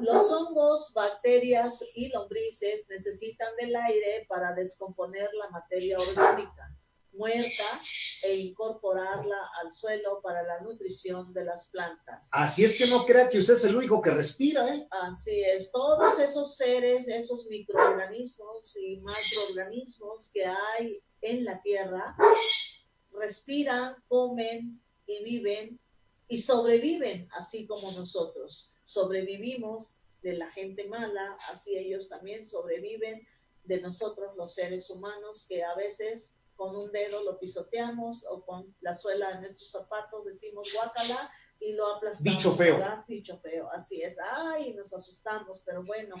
[0.00, 6.72] Los hongos, bacterias y lombrices necesitan del aire para descomponer la materia orgánica.
[7.16, 7.64] muerta
[8.24, 12.28] e incorporarla al suelo para la nutrición de las plantas.
[12.32, 14.86] Así es que no crea que usted es el único que respira, ¿eh?
[14.90, 22.14] Así es, todos esos seres, esos microorganismos y macroorganismos que hay en la tierra,
[23.12, 25.80] respiran, comen y viven
[26.28, 28.72] y sobreviven, así como nosotros.
[28.84, 33.26] Sobrevivimos de la gente mala, así ellos también sobreviven
[33.64, 38.74] de nosotros los seres humanos que a veces con un dedo lo pisoteamos o con
[38.80, 42.36] la suela de nuestros zapatos decimos guácala y lo aplastamos.
[42.36, 42.78] Bicho feo.
[42.78, 43.04] ¿verdad?
[43.06, 44.16] Bicho feo, así es.
[44.18, 46.16] Ay, nos asustamos, pero bueno,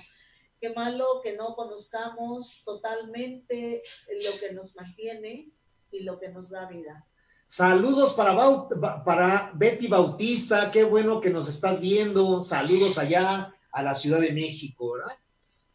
[0.60, 3.82] qué malo que no conozcamos totalmente
[4.24, 5.50] lo que nos mantiene
[5.90, 7.06] y lo que nos da vida.
[7.48, 12.42] Saludos para, Betty Bautista, qué bueno que nos estás viendo.
[12.42, 15.12] Saludos allá a la Ciudad de México, ¿verdad?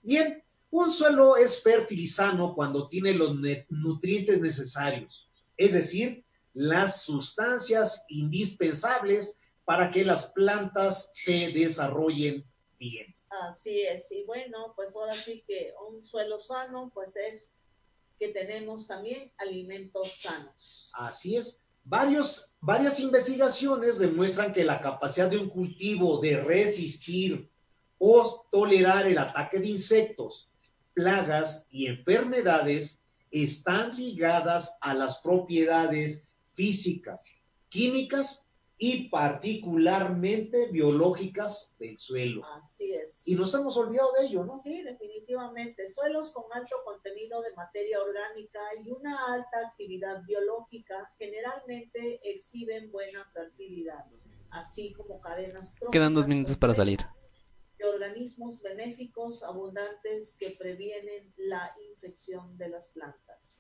[0.02, 3.36] Bien, un suelo es fértil y sano cuando tiene los
[3.70, 12.46] nutrientes necesarios, es decir, las sustancias indispensables para que las plantas se desarrollen
[12.78, 13.16] bien.
[13.48, 17.56] Así es, y bueno, pues ahora sí que un suelo sano, pues es
[18.22, 20.92] que tenemos también alimentos sanos.
[20.94, 21.66] Así es.
[21.84, 27.50] Varios, varias investigaciones demuestran que la capacidad de un cultivo de resistir
[27.98, 30.48] o tolerar el ataque de insectos,
[30.94, 37.26] plagas y enfermedades están ligadas a las propiedades físicas,
[37.70, 38.46] químicas
[38.84, 42.44] y particularmente biológicas del suelo.
[42.56, 43.28] Así es.
[43.28, 44.56] Y nos hemos olvidado de ello, ¿no?
[44.56, 45.88] Sí, definitivamente.
[45.88, 53.24] Suelos con alto contenido de materia orgánica y una alta actividad biológica generalmente exhiben buena
[53.32, 54.04] fertilidad,
[54.50, 57.02] así como cadenas Quedan dos tróficas minutos para salir.
[57.78, 63.51] de organismos benéficos abundantes que previenen la infección de las plantas.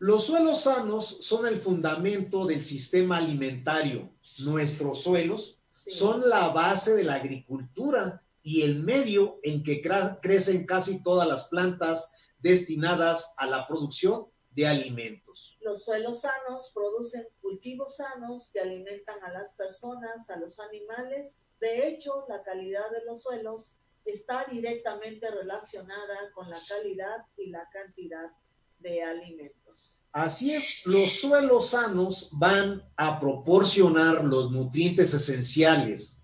[0.00, 4.10] Los suelos sanos son el fundamento del sistema alimentario.
[4.40, 5.90] Nuestros suelos Sí.
[5.92, 9.82] son la base de la agricultura y el medio en que
[10.20, 15.56] crecen casi todas las plantas destinadas a la producción de alimentos.
[15.60, 21.46] Los suelos sanos producen cultivos sanos que alimentan a las personas, a los animales.
[21.60, 27.68] De hecho, la calidad de los suelos está directamente relacionada con la calidad y la
[27.72, 28.30] cantidad
[28.78, 29.67] de alimentos.
[30.12, 36.22] Así es, los suelos sanos van a proporcionar los nutrientes esenciales,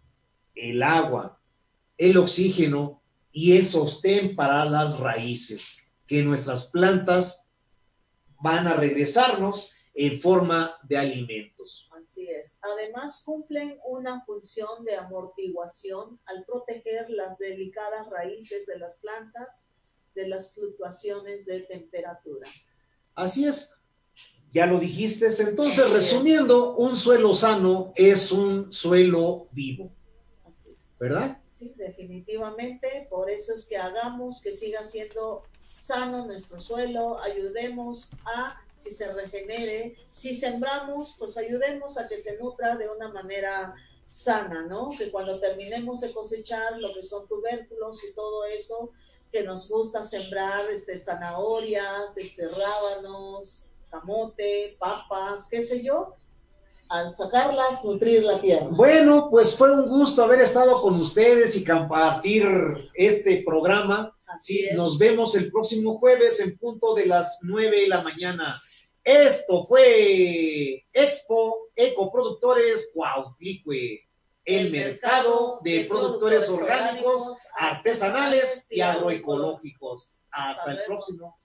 [0.55, 1.41] el agua,
[1.99, 5.77] el oxígeno y el sostén para las raíces,
[6.07, 7.49] que nuestras plantas
[8.41, 11.89] van a regresarnos en forma de alimentos.
[12.01, 12.59] Así es.
[12.63, 19.65] Además, cumplen una función de amortiguación al proteger las delicadas raíces de las plantas
[20.15, 22.49] de las fluctuaciones de temperatura.
[23.15, 23.75] Así es,
[24.53, 25.29] ya lo dijiste.
[25.41, 29.91] Entonces, resumiendo, un suelo sano es un suelo vivo,
[30.47, 30.97] Así es.
[31.01, 31.39] ¿verdad?
[31.43, 33.07] Sí, definitivamente.
[33.11, 35.43] Por eso es que hagamos que siga siendo
[35.75, 39.97] sano nuestro suelo, ayudemos a que se regenere.
[40.13, 43.75] Si sembramos, pues ayudemos a que se nutra de una manera
[44.11, 44.91] sana, ¿no?
[44.97, 48.93] Que cuando terminemos de cosechar lo que son tubérculos y todo eso,
[49.35, 56.15] que nos gusta sembrar este, zanahorias, este, rábanos, camote, papas, qué sé yo,
[56.89, 58.69] al sacarlas, nutrir la tierra.
[58.71, 62.45] Bueno, pues fue un gusto haber estado con ustedes y compartir
[62.95, 64.17] este programa.
[64.39, 68.63] Sí, nos vemos el próximo jueves en punto de las 9 de la mañana.
[69.03, 74.01] Esto fue Expo Ecoproductores Cuautlicue,
[74.45, 80.23] el mercado de productores orgánicos, artesanales y agroecológicos.
[80.31, 81.39] Hasta el próximo.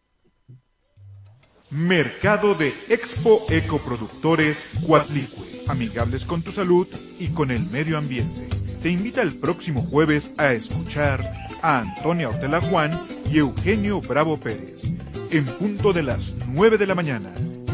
[1.70, 6.88] Mercado de Expo Ecoproductores Cuatlicue, amigables con tu salud
[7.20, 8.50] y con el medio ambiente.
[8.82, 11.32] Te invita el próximo jueves a escuchar
[11.62, 12.92] a Antonia Ortela Juan
[13.32, 14.86] y Eugenio Bravo Pérez,
[15.30, 17.32] en punto de las 9 de la mañana,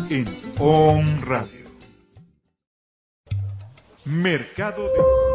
[0.09, 0.26] en
[0.59, 1.64] On Radio.
[4.06, 5.35] Mercado de...